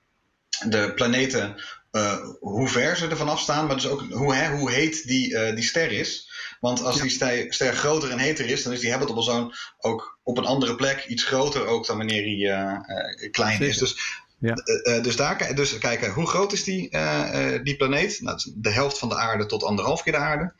[0.68, 1.62] de planeten,
[1.92, 5.64] uh, hoe ver ze ervan afstaan, maar dus ook hoe, hè, hoe heet die, die
[5.64, 6.32] ster is.
[6.60, 7.02] Want als ja.
[7.02, 10.44] die ster, ster, groter en heter is, dan is die habitable zone ook op een
[10.44, 13.68] andere plek iets groter ook dan wanneer hij klein Zeker.
[13.68, 13.78] is.
[13.78, 14.56] Dus ja.
[14.64, 18.20] Uh, dus, daar, dus kijken, hoe groot is die, uh, die planeet?
[18.20, 20.54] Nou, de helft van de aarde tot anderhalf keer de aarde.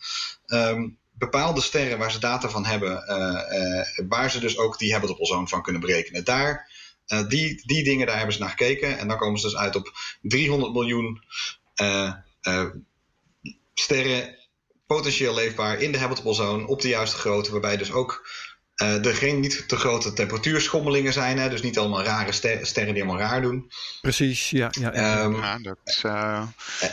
[0.46, 3.04] Um, bepaalde sterren waar ze data van hebben,
[4.08, 6.24] waar ze dus ook die habitable van kunnen berekenen.
[6.24, 6.70] Daar,
[7.28, 8.98] die, die dingen, daar hebben ze naar gekeken.
[8.98, 11.22] En dan komen ze dus uit op 300 miljoen
[13.74, 14.38] sterren
[14.86, 18.28] potentieel leefbaar in de habitable zone op de juiste grootte, waarbij dus ook
[18.82, 21.38] uh, er geen niet te grote temperatuurschommelingen zijn.
[21.38, 21.48] Hè?
[21.48, 23.70] Dus niet allemaal rare ster sterren die allemaal raar doen.
[24.00, 24.68] Precies, ja.
[24.70, 25.22] ja, ja.
[25.22, 26.42] Um, ja dat, is, uh,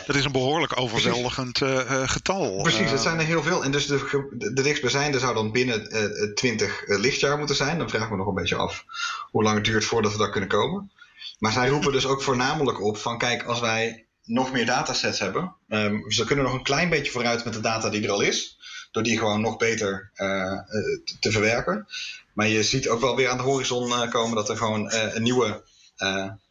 [0.06, 2.62] dat, is, een behoorlijk overweldigend uh, getal.
[2.62, 3.64] Precies, het zijn er heel veel.
[3.64, 7.78] En dus de, de, de dichtstbijzijnde zou dan binnen 20 lichtjaar moeten zijn.
[7.78, 8.84] Dan vraag ik me nog een beetje af
[9.30, 10.90] hoe lang het duurt voordat we daar kunnen komen.
[11.38, 15.54] Maar zij roepen dus ook voornamelijk op van kijk, als wij nog meer datasets hebben.
[15.68, 18.58] Um, ze kunnen nog een klein beetje vooruit met de data die er al is
[18.92, 20.58] door die gewoon nog beter uh,
[21.20, 21.86] te verwerken.
[22.32, 25.22] Maar je ziet ook wel weer aan de horizon uh, komen dat er gewoon een
[25.22, 25.62] nieuwe.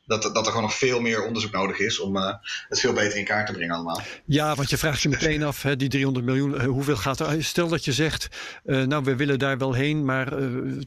[0.05, 2.15] Dat, dat er gewoon nog veel meer onderzoek nodig is om
[2.67, 4.01] het veel beter in kaart te brengen allemaal.
[4.25, 7.43] Ja, want je vraagt je meteen af, hè, die 300 miljoen, hoeveel gaat er?
[7.43, 8.27] Stel dat je zegt,
[8.63, 10.33] nou we willen daar wel heen, maar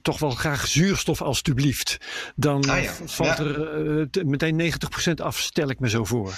[0.02, 1.96] toch wel graag zuurstof alstublieft.
[2.36, 2.92] Dan ah, ja.
[3.04, 3.44] valt ja.
[3.44, 4.72] er meteen
[5.08, 6.34] 90% af, stel ik me zo voor.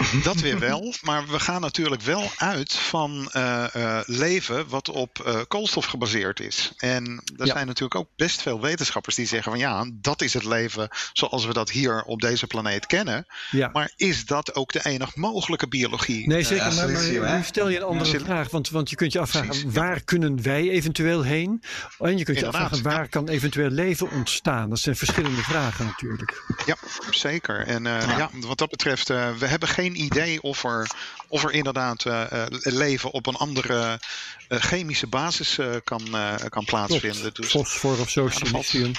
[0.22, 5.24] Dat weer wel, maar we gaan natuurlijk wel uit van uh, uh, leven wat op
[5.26, 6.72] uh, koolstof gebaseerd is.
[6.76, 7.52] En er ja.
[7.52, 11.46] zijn natuurlijk ook best veel wetenschappers die zeggen van ja, dat is het leven zoals
[11.46, 13.26] we dat hier op deze planeet kennen.
[13.50, 13.70] Ja.
[13.72, 16.28] Maar is dat ook de enig mogelijke biologie?
[16.28, 16.74] Nee, zeker.
[16.74, 16.90] maar,
[17.20, 19.94] maar nu stel je een andere vraag, want, want je kunt je afvragen Precies, waar
[19.94, 20.00] ja.
[20.04, 21.62] kunnen wij eventueel heen?
[21.98, 24.70] En je kunt je Inderdaad, afvragen waar kan eventueel leven ontstaan?
[24.70, 26.42] Dat zijn verschillende vragen natuurlijk.
[26.66, 26.76] Ja,
[27.10, 27.66] zeker.
[27.66, 28.30] En ja.
[28.32, 30.90] wat dat betreft, we hebben geen idee of er,
[31.28, 32.22] of er inderdaad uh,
[32.62, 34.00] leven op een andere
[34.48, 36.02] uh, chemische basis kan,
[36.48, 37.34] kan plaatsvinden.
[37.34, 38.92] Dus, Fosfor of zo, silicium.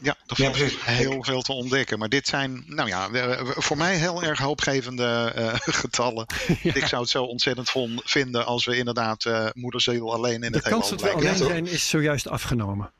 [0.00, 1.98] Ja, er valt ja, heel veel te ontdekken.
[1.98, 3.08] Maar dit zijn, nou ja,
[3.42, 6.26] voor mij heel erg hoopgevende uh, getallen.
[6.62, 6.74] Ja.
[6.74, 7.72] Ik zou het zo ontzettend
[8.04, 11.16] vinden als we inderdaad uh, moederziel alleen in de het heelal De kans dat we
[11.16, 12.92] alleen zijn is zojuist afgenomen.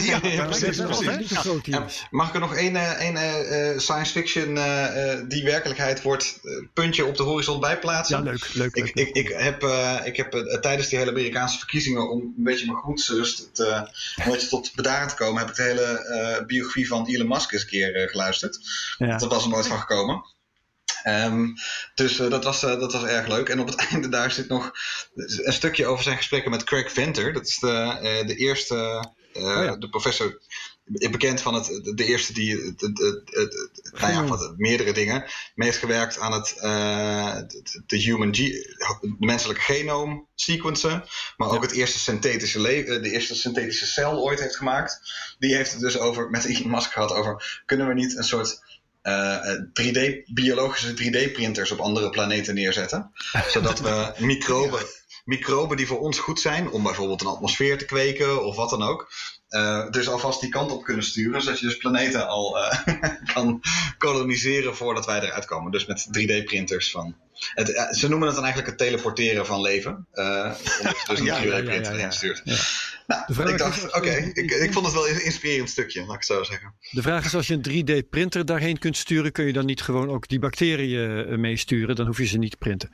[0.00, 0.76] Ja, ja, precies.
[0.76, 1.42] precies.
[1.62, 1.86] Ja.
[2.10, 6.40] Mag ik er nog één, één uh, science fiction uh, die werkelijkheid wordt
[6.72, 8.18] puntje op de horizon bij plaatsen?
[8.18, 8.54] Ja, leuk.
[8.54, 9.08] leuk, ik, leuk.
[9.08, 9.62] Ik, ik heb,
[10.04, 14.48] ik heb tijdens die hele Amerikaanse verkiezingen, om een beetje mijn gemoedsrust te, een beetje
[14.48, 18.08] tot bedaren te komen, heb ik de hele biografie van Elon Musk eens een keer
[18.10, 18.58] geluisterd.
[18.98, 19.16] Ja.
[19.16, 20.24] Dat was er nooit van gekomen.
[21.04, 21.54] Um,
[21.94, 23.48] dus uh, dat, was, uh, dat was erg leuk.
[23.48, 24.72] En op het einde daar zit nog
[25.14, 27.32] een stukje over zijn gesprekken met Craig Venter.
[27.32, 29.08] Dat is de, uh, de eerste
[29.38, 29.76] uh, oh ja.
[29.76, 30.40] de professor,
[30.84, 35.24] bekend van het, de, eerste die, de, de, de, nou ja, wat, meerdere dingen,
[35.54, 37.36] mee heeft gewerkt aan het uh,
[37.86, 41.04] de human de menselijke genoom sequencen,
[41.36, 41.60] maar ook ja.
[41.60, 45.00] het eerste synthetische de eerste synthetische cel ooit heeft gemaakt.
[45.38, 48.62] Die heeft het dus over, met Elon Musk gehad over, kunnen we niet een soort
[49.02, 49.38] uh,
[49.72, 53.10] 3D, biologische 3D-printers op andere planeten neerzetten,
[53.52, 54.86] zodat we microben
[55.28, 58.82] microben die voor ons goed zijn, om bijvoorbeeld een atmosfeer te kweken of wat dan
[58.82, 59.10] ook.
[59.50, 62.72] Uh, dus alvast die kant op kunnen sturen, zodat je dus planeten al uh,
[63.34, 63.60] kan
[63.98, 65.72] koloniseren voordat wij eruit komen.
[65.72, 67.16] Dus met 3D-printers van.
[67.54, 70.06] Het, uh, ze noemen het dan eigenlijk het teleporteren van leven.
[70.12, 72.04] omdat je dus een Ja, 3D-printer ja, ja, ja.
[72.04, 72.42] instuurt.
[73.08, 76.08] Nou, De vraag ik dacht, oké, ik, ik vond het wel een inspirerend stukje, laat
[76.08, 76.74] ik het zo zeggen.
[76.90, 80.10] De vraag is, als je een 3D-printer daarheen kunt sturen, kun je dan niet gewoon
[80.10, 81.96] ook die bacteriën eh, meesturen?
[81.96, 82.90] Dan hoef je ze niet te printen.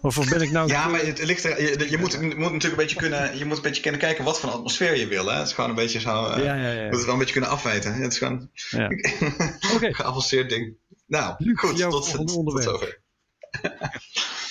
[0.00, 0.68] Of, of ben ik nou...
[0.68, 3.44] Ja, maar het ligt er, je, je moet, je moet natuurlijk een beetje kunnen, je
[3.44, 5.26] moet een beetje kunnen kijken wat voor atmosfeer je wil.
[5.26, 5.38] Hè?
[5.38, 6.72] Het is gewoon een beetje zo, eh, Ja, ja, ja.
[6.72, 7.94] je moet het wel een beetje kunnen afwijten.
[7.94, 8.50] Het is gewoon
[9.80, 10.76] een geavanceerd ding.
[11.06, 11.76] Nou, Luc, goed.
[11.78, 12.68] Tot, tot onderwerp.
[12.68, 13.02] zover.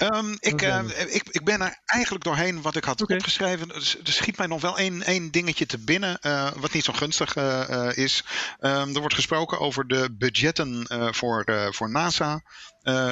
[0.00, 0.66] Ehm, ik, Oké.
[0.66, 3.68] eh, ik, ik ben er eigenlijk doorheen wat ik had opgeschreven.
[3.68, 6.92] Dus, er schiet mij nog wel één, één dingetje te binnen, eh, wat niet zo
[6.92, 8.24] gunstig eh, is.
[8.58, 12.42] Ehm, er wordt gesproken over de budgetten voor, voor NASA.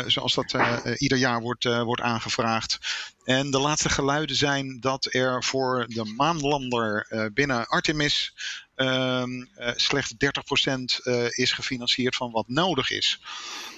[0.06, 0.54] zoals dat
[0.96, 2.78] ieder jaar wordt, wordt aangevraagd.
[3.24, 8.34] En de laatste geluiden zijn dat er voor de maanlander binnen Artemis
[8.78, 13.20] ehm, eh, slechts 30% eh, is gefinancierd van wat nodig is.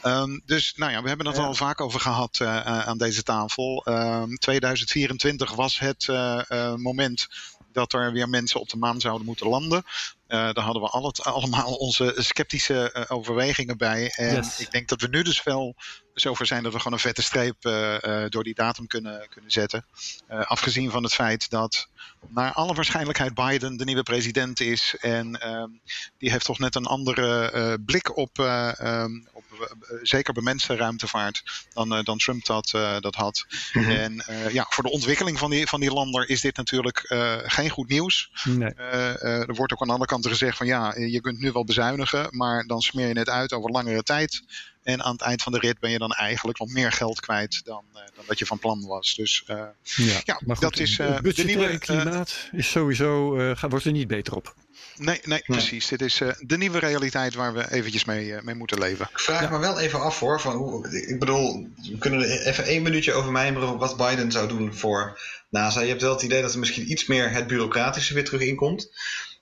[0.03, 1.43] Ehm, dus nou ja, we hebben het Ja.
[1.43, 3.85] al vaak over gehad eh, aan deze tafel.
[3.85, 6.07] Ehm 2024 was het
[6.77, 7.29] moment
[7.73, 9.85] dat er weer mensen op de maan zouden moeten landen.
[10.27, 14.13] Daar hadden we al het, allemaal onze sceptische overwegingen bij.
[14.17, 14.59] En Yes.
[14.59, 15.75] ik denk dat we nu dus wel
[16.15, 19.51] zover zijn dat we gewoon een vette streep eh, eh, door die datum kunnen, kunnen
[19.51, 19.85] zetten.
[20.27, 21.89] Eh, afgezien van het feit dat
[22.29, 24.97] naar alle waarschijnlijkheid Biden de nieuwe president is.
[25.01, 25.69] En ehm,
[26.19, 29.45] die heeft toch net een andere blik op, ehm, op
[30.03, 33.47] zeker bemenste ruimtevaart dan, dan Trump dat, dat had.
[33.73, 33.91] Mhm.
[33.91, 37.05] En ja, voor de ontwikkeling van die, van die lander is dit natuurlijk
[37.47, 38.31] geen goed nieuws.
[38.45, 38.75] Nee.
[38.75, 42.67] Er wordt ook aan alle kanten gezegd van ja, je kunt nu wel bezuinigen, maar
[42.67, 44.43] dan smeer je het uit over langere tijd.
[44.83, 47.61] En aan het eind van de rit ben je dan eigenlijk nog meer geld kwijt
[47.65, 49.15] dan, eh, dan dat je van plan was.
[49.15, 53.37] Dus eh, Ja, Ja, maar goed, dat is, eh, het de nieuwe, klimaat is sowieso,
[53.39, 54.55] eh, gaat- wordt er niet beter op.
[54.97, 55.87] nee, nee, precies.
[55.89, 59.09] Dit is eh, de nieuwe realiteit waar we eventjes mee, eh, mee moeten leven.
[59.11, 60.41] Ik vraag me wel even af hoor.
[60.41, 64.49] Van hoe, ik bedoel, we kunnen er even één minuutje over mijmeren wat Biden zou
[64.49, 65.21] doen voor
[65.51, 65.81] NASA.
[65.81, 68.91] Je hebt wel het idee dat er misschien iets meer het bureaucratische weer terug inkomt.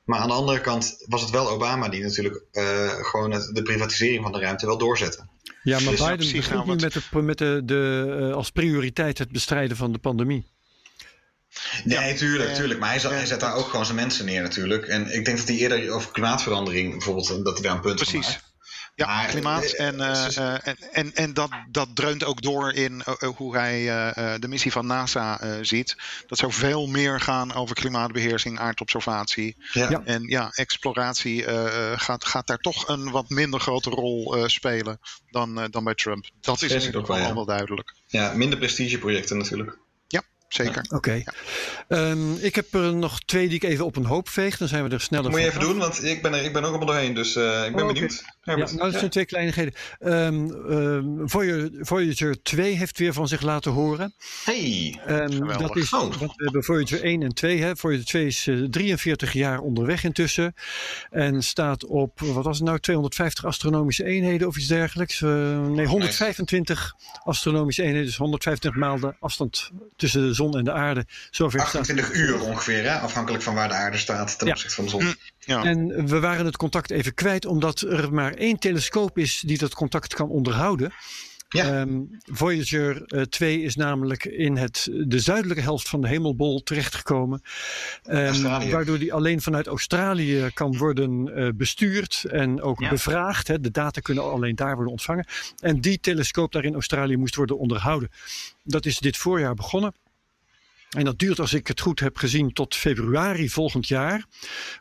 [0.08, 3.62] Maar aan de andere kant was het wel Obama die natuurlijk eh, gewoon het, de
[3.62, 5.26] privatisering van de ruimte wel doorzette.
[5.62, 9.18] Ja, maar Dus, Biden begint nou, nu met, de, met de, de, eh, als prioriteit
[9.18, 10.46] het bestrijden van de pandemie.
[11.84, 12.80] Nee, tuurlijk, en- tuurlijk.
[12.80, 14.86] Maar hij zet, hij zet daar ook gewoon zijn mensen neer natuurlijk.
[14.86, 18.10] En ik denk dat hij eerder over klimaatverandering bijvoorbeeld, dat hij daar een punt van
[18.20, 18.38] Precies.
[18.98, 19.64] Ja, Maar, klimaat.
[19.64, 23.56] eh, En, eh, eh, en, en, en dat, dat dreunt ook door in eh, hoe
[23.56, 25.96] hij eh, eh, de missie van NASA eh, ziet.
[26.26, 29.56] Dat zou veel meer gaan over klimaatbeheersing, aardobservatie.
[29.72, 29.90] Ja.
[29.90, 30.02] Ja.
[30.04, 34.46] En ja, exploratie eh, eh, gaat, gaat daar toch een wat minder grote rol eh,
[34.46, 34.98] spelen
[35.30, 36.24] dan, eh, dan bij Trump.
[36.40, 37.28] Dat is in ieder ook wel, geval ja.
[37.28, 37.94] al wel duidelijk.
[38.06, 39.78] ja, minder prestigeprojecten natuurlijk.
[40.48, 40.84] Zeker.
[40.88, 41.22] Oké.
[41.88, 44.56] Ehm, ik heb er nog twee die ik even op een hoop veeg.
[44.56, 45.66] Dan zijn we er sneller moet je even af.
[45.66, 47.14] doen, want ik ben er, ik ben ook allemaal doorheen.
[47.14, 48.22] Dus eh, ik ben Oh, benieuwd.
[48.24, 48.72] Ja, Herbert.
[48.76, 49.74] nou, dat zijn twee kleinigheden.
[49.98, 50.48] Ehm,
[51.28, 54.14] Voyager, Voyager 2 heeft weer van zich laten horen.
[54.44, 55.00] Hey!
[55.06, 56.00] Ehm, dat is, Oh.
[56.00, 57.62] want we hebben Voyager 1 en 2.
[57.62, 57.76] Hè.
[57.76, 60.54] Voyager 2 is eh, 43 jaar onderweg intussen.
[61.10, 65.22] En staat op, wat was het nou, 250 astronomische eenheden of iets dergelijks.
[65.22, 65.28] Eh,
[65.66, 66.94] nee, 125
[67.24, 68.04] astronomische eenheden.
[68.06, 71.06] Dus 125 maal de afstand tussen de zon en de aarde.
[71.30, 72.98] Zover staat 28 uur ongeveer, hè?
[72.98, 74.52] afhankelijk van waar de aarde staat ten Ja.
[74.52, 75.14] opzichte van de zon.
[75.48, 75.64] Ja.
[75.64, 79.74] En we waren het contact even kwijt, omdat er maar één telescoop is die dat
[79.74, 80.92] contact kan onderhouden.
[81.48, 81.80] Ja.
[81.80, 87.42] Ehm, Voyager eh, 2 is namelijk in het, de zuidelijke helft van de hemelbol terechtgekomen.
[88.02, 92.88] Ehm, waardoor die alleen vanuit Australië kan worden eh, bestuurd en ook Ja.
[92.88, 93.48] bevraagd.
[93.48, 93.60] Hè.
[93.60, 95.26] De data kunnen alleen daar worden ontvangen.
[95.60, 98.08] En die telescoop daar in Australië moest worden onderhouden.
[98.62, 99.92] Dat is dit voorjaar begonnen.
[100.88, 104.24] En dat duurt, als ik het goed heb gezien, tot februari volgend jaar.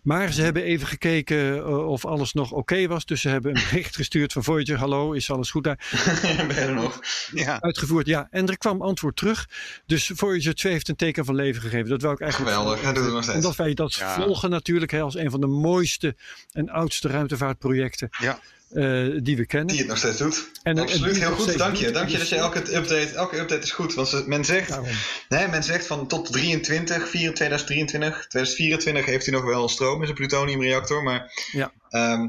[0.03, 3.05] Maar ze hebben even gekeken eh, of alles nog oké was.
[3.05, 4.77] Dus ze hebben een bericht gestuurd van Voyager.
[4.77, 5.89] Hallo, is alles goed daar?
[6.47, 6.99] ben er nog?
[7.33, 7.61] Ja.
[7.61, 8.27] Uitgevoerd, ja.
[8.31, 9.49] En er kwam antwoord terug.
[9.85, 11.89] Dus Voyager 2 heeft een teken van leven gegeven.
[11.89, 12.51] Dat wou ik eigenlijk...
[12.51, 13.37] Geweldig, hij doet het nog steeds.
[13.37, 14.15] Omdat wij dat Ja.
[14.15, 16.15] volgen natuurlijk hè, als een van de mooiste
[16.51, 18.39] en oudste ruimtevaartprojecten Ja.
[18.73, 19.67] Eh, die we kennen.
[19.67, 20.51] Die het nog steeds doet.
[20.63, 21.57] En- Absoluut, heel goed.
[21.57, 21.91] Dank je.
[21.91, 23.93] Dank je dat je elke update, elke update is goed.
[23.93, 24.87] Want men zegt, Daarom.
[25.29, 30.05] nee, men zegt van tot 23, 4, 2023, 2024 heeft hij nog wel stroom in
[30.05, 31.03] zijn plutoniumreactor.
[31.03, 31.71] Maar Ja.
[31.89, 32.27] ehm,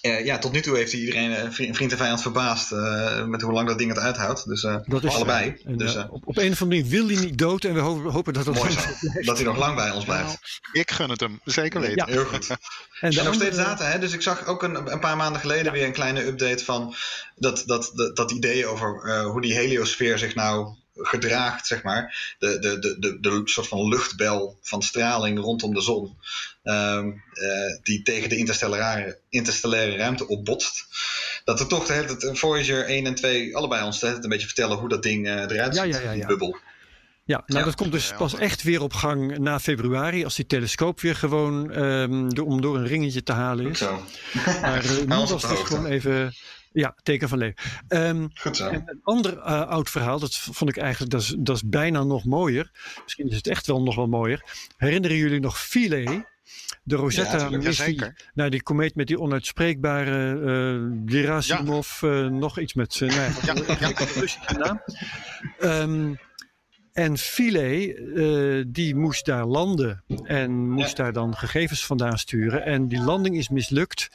[0.00, 3.24] eh, ja, tot nu toe heeft hij iedereen, eh, vri- vriend en vijand, verbaasd eh,
[3.24, 4.48] met hoe lang dat ding het uithoudt.
[4.48, 5.56] Dus eh, Dat is allebei.
[5.64, 7.64] En, dus op, op een of andere manier wil hij niet dood.
[7.64, 8.80] En we hopen, hopen dat dat mooi zo.
[9.20, 10.24] Dat hij nog lang bij ons blijft.
[10.26, 10.38] Nou,
[10.72, 11.96] ik gun het hem, zeker weten.
[11.96, 12.12] Ja.
[12.12, 12.46] Heel goed.
[13.00, 13.98] En Er nog steeds data, hè?
[13.98, 16.94] dus ik zag ook een, een paar maanden geleden weer een kleine update van
[17.36, 22.34] dat, dat, dat, dat idee over eh, hoe die heliosfeer zich nou gedraagt, zeg maar.
[22.38, 26.16] De, de, de, de, de soort van luchtbel van straling rondom de zon,
[26.62, 30.86] ehm, eh, die tegen de interstellaire, interstellaire ruimte opbotst.
[31.44, 34.30] Dat er toch de hele tijd Voyager 1 en 2 allebei ons de tijd een
[34.30, 36.26] beetje vertellen hoe dat ding eh, eruit Ja, ziet, ja, ja, die ja.
[36.26, 36.56] bubbel.
[37.24, 37.64] Ja, nou Ja.
[37.64, 38.16] dat komt dus Ja.
[38.16, 40.24] pas echt weer op gang na februari.
[40.24, 43.78] Als die telescoop weer gewoon ehm, om door een ringetje te halen is.
[43.78, 44.02] zo.
[44.60, 46.34] Maar eh, nu was het gewoon even...
[46.72, 47.56] Ja, teken van leven.
[47.88, 48.68] Ehm, Goed zo.
[48.68, 52.02] En een ander eh, oud verhaal, dat vond ik eigenlijk, dat is, dat is bijna
[52.04, 52.70] nog mooier.
[53.02, 54.42] Misschien is het echt wel nog wel mooier.
[54.76, 56.26] Herinneren jullie nog Philae?
[56.82, 58.30] De Rosetta-missie Jazeker.
[58.34, 63.76] naar die komeet met die onuitspreekbare eh Gerasimov, eh, nog iets met zijn nou, ja,
[63.80, 64.58] Ja, ja.
[64.58, 64.82] Naam.
[65.58, 66.14] Ehm,
[66.98, 72.64] en Philae, eh, die moest daar landen en moest daar dan gegevens vandaan sturen.
[72.64, 74.08] En die landing is mislukt.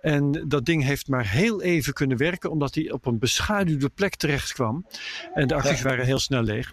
[0.00, 4.14] En dat ding heeft maar heel even kunnen werken, omdat hij op een beschaduwde plek
[4.14, 4.86] terecht kwam.
[5.34, 6.72] En de accu's waren heel snel leeg.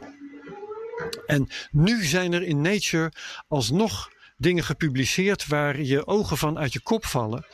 [1.26, 3.12] En nu zijn er in Nature
[3.48, 7.46] alsnog dingen gepubliceerd waar je ogen van uit je kop vallen.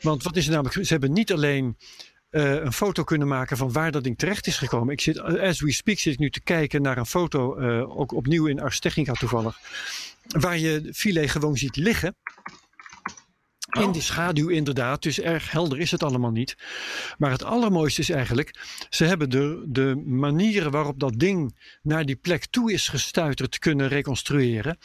[0.00, 0.86] Want wat is er namelijk?
[0.86, 1.76] Ze hebben niet alleen
[2.32, 4.92] eh, een foto kunnen maken van waar dat ding terecht is gekomen.
[4.92, 8.12] Ik zit, as we speak, zit ik nu te kijken naar een foto, eh, ook
[8.12, 9.58] opnieuw in Ars Technica toevallig,
[10.26, 12.16] waar je filet gewoon ziet liggen.
[13.80, 16.56] In de schaduw inderdaad, dus erg helder is het allemaal niet.
[17.18, 18.56] Maar het allermooiste is eigenlijk,
[18.90, 23.88] ze hebben de, de manieren waarop dat ding naar die plek toe is gestuiterd kunnen
[23.88, 24.78] reconstrueren.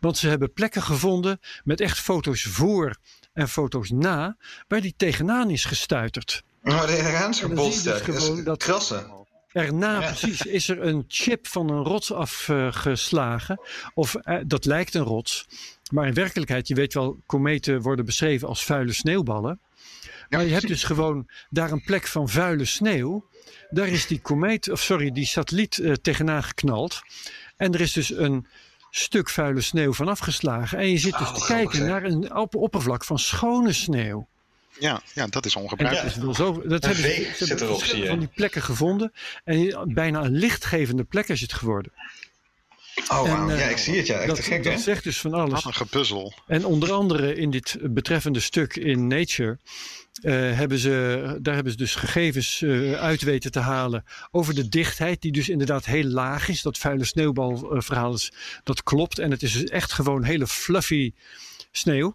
[0.00, 2.96] Want ze hebben plekken gevonden met echt foto's voor
[3.32, 4.36] en foto's na,
[4.68, 6.42] waar die tegenaan is gestuiterd.
[6.62, 7.84] Je gebotst.
[7.84, 9.20] dus gewoon dat- Krassen.
[9.52, 10.06] Erna Ja.
[10.06, 13.60] precies is er een chip van een rots afgeslagen.
[13.94, 15.46] Of eh, dat lijkt een rots.
[15.90, 19.60] Maar in werkelijkheid, je weet wel, kometen worden beschreven als vuile sneeuwballen.
[20.28, 23.28] Maar je hebt dus gewoon daar een plek van vuile sneeuw.
[23.70, 27.00] Daar is die komeet, of sorry, die satelliet eh, tegenaan geknald.
[27.56, 28.46] En er is dus een
[28.90, 30.78] stuk vuile sneeuw van afgeslagen.
[30.78, 34.28] En je zit dus Oh, te kijken naar een op oppervlak van schone sneeuw.
[34.78, 36.14] Ja, ja, dat is ongebruikelijk.
[36.14, 36.62] dat is wel zo.
[36.68, 38.08] Dat hebben ze, veeg ze hebben zit erop, verschillende zie je.
[38.08, 39.12] van die plekken gevonden.
[39.44, 41.92] En bijna een lichtgevende plek is het geworden.
[43.08, 43.48] Oh, En, wauw.
[43.50, 44.06] eh, ja, ik zie het.
[44.06, 44.70] Ja, echt dat, te gek, hè?
[44.70, 45.52] dat zegt dus van alles.
[45.52, 46.34] Wat een gepuzzel.
[46.46, 49.58] En onder andere in dit betreffende stuk in Nature.
[50.22, 54.68] eh, hebben ze, daar hebben ze dus gegevens eh, uit weten te halen over de
[54.68, 56.62] dichtheid, die dus inderdaad heel laag is.
[56.62, 58.32] Dat vuile sneeuwbalverhaal is,
[58.64, 59.18] dat klopt.
[59.18, 61.12] En het is dus echt gewoon hele fluffy
[61.72, 62.14] sneeuw.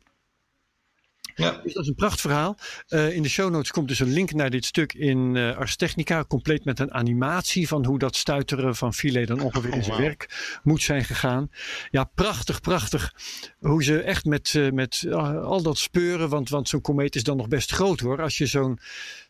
[1.38, 1.60] Ja.
[1.64, 2.58] Dus dat is een prachtverhaal.
[2.88, 5.76] Eh in de show notes komt dus een link naar dit stuk in eh Ars
[5.76, 6.24] Technica.
[6.24, 10.06] Compleet met een animatie van hoe dat stuiteren van filet dan ongeveer in zijn wauw.
[10.06, 11.50] werk moet zijn gegaan.
[11.92, 13.14] Ja, prachtig, prachtig.
[13.60, 15.06] Hoe ze echt met, eh, met
[15.44, 16.30] al dat speuren.
[16.30, 18.22] Want, want zo'n komeet is dan nog best groot hoor.
[18.22, 18.80] Als je zo'n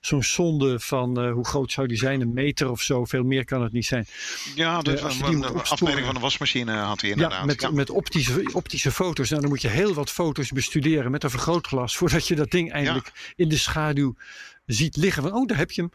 [0.02, 2.22] zo'n sonde van, hoe groot zou die zijn?
[2.22, 3.06] Een meter of zo.
[3.06, 4.06] Veel meer kan het niet zijn.
[4.56, 7.40] Ja, die een, afmeting van de wasmachine had hij inderdaad.
[7.40, 9.30] Ja, met, met optische, optische foto's.
[9.30, 11.97] Nou, dan moet je heel wat foto's bestuderen met een vergrootglas.
[11.98, 14.16] Voordat je dat ding eindelijk in de schaduw
[14.66, 15.24] ziet liggen.
[15.24, 15.92] Van, oh, daar heb je hem.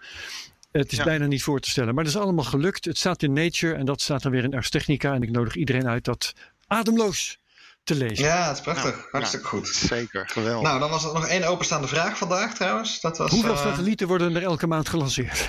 [0.73, 1.05] Het is Ja.
[1.05, 1.95] bijna niet voor te stellen.
[1.95, 2.85] Maar dat is allemaal gelukt.
[2.85, 5.15] Het staat in Nature en dat staat dan weer in Ars Technica.
[5.15, 6.33] En ik nodig iedereen uit dat
[6.67, 7.39] ademloos
[7.85, 8.25] te lezen.
[8.25, 8.95] Ja, het is prachtig.
[8.95, 9.69] Nou, Hartstikke goed.
[9.69, 10.69] Zeker, geweldig.
[10.69, 13.01] Nou, dan was er nog één openstaande vraag vandaag trouwens.
[13.01, 15.49] Dat was, Hoeveel eh, satellieten worden er elke maand gelanceerd?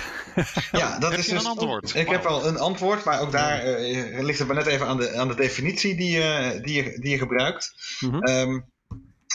[0.72, 1.94] Ja, dat Heb is je een dus, antwoord?
[1.94, 4.96] Ik heb wel een antwoord, maar ook daar eh, ligt het maar net even aan
[4.96, 7.74] de, aan de definitie die je, die je, die je gebruikt.
[8.20, 8.60] Ehm,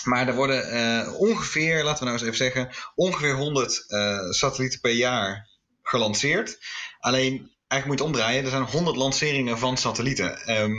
[0.04, 4.80] maar er worden eh, ongeveer, laten we nou eens even zeggen, ongeveer 100 eh, satellieten
[4.80, 5.50] per jaar
[5.82, 6.58] gelanceerd.
[7.00, 10.41] Alleen, eigenlijk moet je het omdraaien, er zijn 100 lanceringen van satellieten.
[10.45, 10.74] Ehm,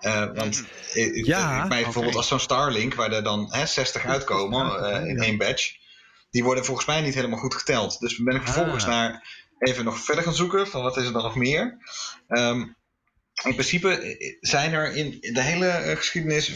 [0.00, 0.64] eh, want
[1.12, 5.76] ja, bij bijvoorbeeld als zo'n Starlink, waar er dan hè, 60 uitkomen in één batch,
[6.30, 7.98] die worden volgens mij niet helemaal goed geteld.
[7.98, 11.22] Dus ben ik vervolgens naar even nog verder gaan zoeken van wat is er dan
[11.22, 11.78] nog meer.
[12.28, 12.58] Ehm,
[13.44, 16.48] in principe zijn er in de hele geschiedenis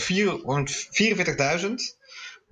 [0.88, 2.00] 44.000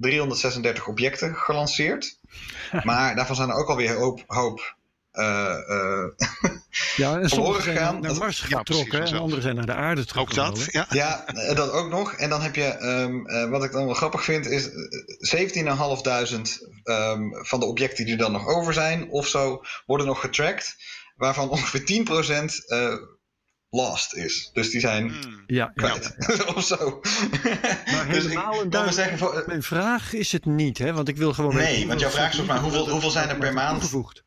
[0.01, 2.19] 336 objecten gelanceerd.
[2.83, 4.79] maar daarvan zijn er ook alweer hoop, hoop
[5.13, 6.07] uh,
[6.97, 7.31] ja, en
[7.63, 8.01] gegaan.
[8.01, 10.47] naar Mars getrokken en anderen zijn naar de aarde getrokken.
[10.47, 11.27] Ook dat, ja.
[11.27, 12.13] Eh, dat ook nog.
[12.13, 14.69] En dan heb je, ehm, wat ik dan wel grappig vind, is
[15.19, 20.21] 17.500 ehm, van de objecten die er dan nog over zijn of zo, worden nog
[20.21, 20.77] getracked,
[21.17, 22.65] waarvan ongeveer 10%
[23.71, 24.51] lost is.
[24.53, 25.43] Dus die zijn Hmm.
[25.47, 25.67] Ja, ja.
[25.75, 26.15] kwijt.
[26.57, 27.01] of zo.
[27.93, 30.93] Maar dus ik helemaal kan maar zeggen, voor, Mijn vraag is het niet, hè?
[30.93, 33.29] want ik wil gewoon Nee, weten want jouw vraag is volgens mij, hoeveel- hoeveel zijn
[33.29, 33.71] er per maand?
[33.81, 34.23] Toegevoegd.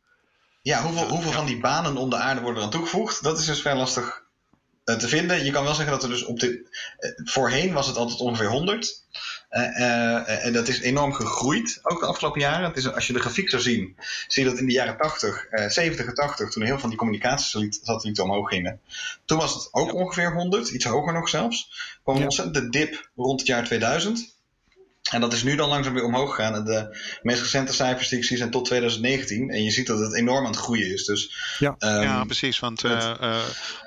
[0.62, 3.24] ja, hoeveel, hoeveel van die banen om de aarde worden dan toegevoegd?
[3.24, 4.22] Dat is dus vrij lastig
[4.84, 5.46] eh, te vinden.
[5.46, 6.70] Je kan wel zeggen dat er dus op de.
[6.98, 9.02] eh, voorheen was het altijd ongeveer 100.
[9.54, 12.68] Eh, eh, en dat is enorm gegroeid, ook de afgelopen jaren.
[12.68, 13.96] Het is, als je de grafiek zou zien,
[14.28, 16.90] zie je dat in de jaren 80, eh 70 en 80, toen heel veel van
[16.90, 18.80] die communicatiesatellieten omhoog gingen.
[19.26, 21.72] Toen was het ook ongeveer 100, iets hoger nog zelfs.
[22.04, 22.28] Kwam een Ja.
[22.28, 24.36] ontzettende dip rond het jaar 2000.
[25.12, 26.56] En dat is nu dan langzaam weer omhoog gegaan.
[26.56, 29.50] En de meest recente cijfers die ik zie zijn tot 2019.
[29.50, 31.06] En je ziet dat het enorm aan het groeien is.
[31.06, 31.76] Dus, Ja.
[31.80, 32.60] ehm, ja, precies.
[32.60, 33.36] Want eh, eh,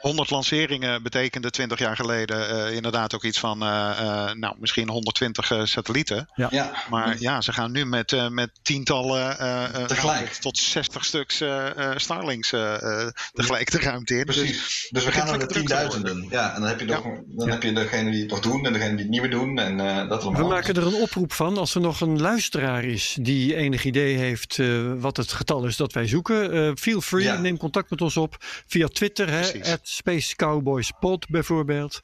[0.01, 4.89] 100 lanceringen betekende 20 jaar geleden eh, inderdaad ook iets van, eh, eh, nou, misschien
[4.89, 6.29] 120 eh, satellieten.
[6.35, 10.33] ja, Maar ja, ze gaan nu met, eh, met tientallen, eh, eh, Tegelijk.
[10.33, 14.25] tot 60 stuks eh, eh, Starlinks eh, eh, tegelijk de ruimte in.
[14.27, 14.87] Dus precies.
[14.91, 16.27] Dus we gaan naar de tienduizenden.
[16.31, 18.73] Ja, en dan heb je, nog, dan heb je degene die het nog doen en
[18.73, 19.59] degene die het niet meer doen.
[19.59, 20.49] En eh, dat We allemaal.
[20.49, 24.59] maken er een oproep van als er nog een luisteraar is die enig idee heeft
[24.59, 26.53] eh, wat het getal is dat wij zoeken.
[26.53, 27.39] eh, feel free, Ja.
[27.39, 28.37] neem contact met ons op
[28.67, 32.01] via Twitter, hè, at Space Cowboys Pod bijvoorbeeld.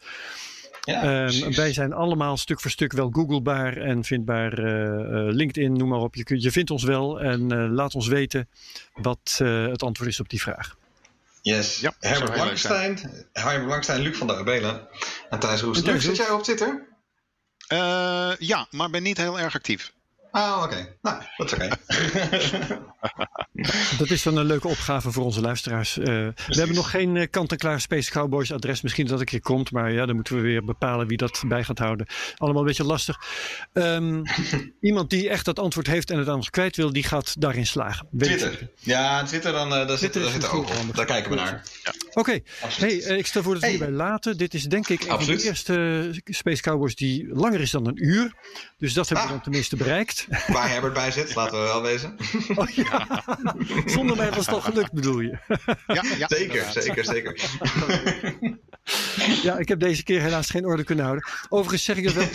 [0.85, 4.59] Ja, Ehm, wij zijn allemaal stuk voor stuk wel googlebaar en vindbaar.
[4.59, 6.15] eh, eh, LinkedIn, noem maar op.
[6.15, 8.49] Je, kunt, je vindt ons wel en eh, laat ons weten
[8.95, 10.77] wat eh, het antwoord is op die vraag.
[11.43, 11.81] Yes.
[11.81, 12.33] Ja, Herbert.
[12.33, 12.99] Blankenstein,
[13.33, 14.89] Herbert Luc van der Abelen
[15.31, 15.77] en Thijs Roes.
[15.77, 16.87] En Thijs Luc, zit jij op Twitter?
[17.73, 19.93] Eh, ja, maar ben niet heel erg actief.
[20.33, 20.97] Ah, oké.
[21.03, 21.69] Nou, dat is oké.
[23.99, 25.99] Dat is dan een leuke opgave voor onze luisteraars.
[25.99, 28.81] Eh, we hebben nog geen eh, kant-en-klaar Space Cowboys adres.
[28.83, 31.43] Misschien dat het een keer komt, maar ja, dan moeten we weer bepalen wie dat
[31.47, 32.07] bij gaat houden.
[32.37, 33.19] Allemaal een beetje lastig.
[33.73, 34.23] Ehm,
[34.81, 37.67] iemand die echt dat antwoord heeft en het aan ons kwijt wil, die gaat daarin
[37.67, 38.07] slagen.
[38.11, 38.37] Weet ik.
[38.39, 38.69] Twitter.
[38.79, 40.95] Ja, Twitter, dan, eh, daar zit, Twitter daar zit een ook.
[40.97, 41.63] Daar kijken we naar.
[42.13, 43.77] Oké, hey, ik stel voor dat we Hey.
[43.77, 44.37] hierbij laten.
[44.37, 48.05] Dit is denk ik een van de eerste Space Cowboys die langer is dan een
[48.05, 48.33] uur.
[48.79, 49.37] Dus dat hebben we Ah.
[49.37, 50.22] dan tenminste bereikt.
[50.47, 52.17] Waar Herbert bij zit, laten we wel wezen.
[52.57, 53.23] Oh, ja.
[53.87, 55.39] Zonder mij was het al gelukt, bedoel je?
[55.87, 56.73] Ja, ja Zeker, inderdaad.
[56.83, 57.41] zeker, zeker.
[59.43, 61.29] Ja, ik heb deze keer helaas geen orde kunnen houden.
[61.49, 62.27] Overigens zeg ik het wel.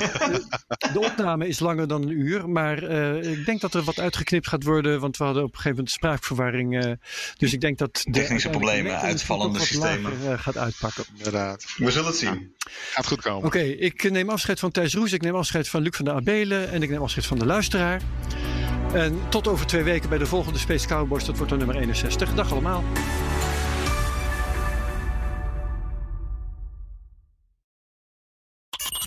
[0.94, 2.50] de- opname is langer dan een uur.
[2.50, 5.00] Maar eh, ik denk dat er wat uitgeknipt gaat worden.
[5.00, 6.84] Want we hadden op een gegeven moment spraakverwarring.
[6.84, 6.92] eh,
[7.38, 10.12] dus ik denk dat de Technische problemen, uitvallende systemen.
[10.12, 11.04] lager, eh, gaat uitpakken.
[11.18, 11.66] Inderdaad.
[11.78, 12.56] We zullen het zien.
[12.92, 13.46] Gaat goed komen.
[13.46, 15.12] Oké, ik neem afscheid van Thijs Roes.
[15.14, 16.70] Ik neem afscheid van Luc van der Abelen.
[16.72, 17.46] En ik neem afscheid van de
[17.78, 18.01] luisteraar.
[18.93, 21.25] En tot over twee weken bij de volgende Space Cowboys.
[21.25, 22.34] Dat wordt dan nummer 61.
[22.34, 22.84] Dag allemaal.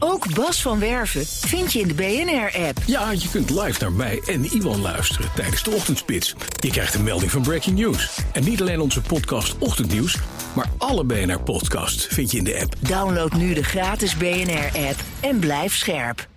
[0.02, 2.78] Ook Bas van Werven vind je in de BNR-app.
[2.86, 6.34] Ja, je kunt live naar mij en Iwan luisteren tijdens de ochtendspits.
[6.60, 8.18] Je krijgt een melding van Breaking News.
[8.32, 10.18] En niet alleen onze podcast Ochtendnieuws,
[10.54, 12.74] maar alle BNR-podcasts vind je in de app.
[12.80, 16.30] Download nu de gratis BNR-app en blijf scherp.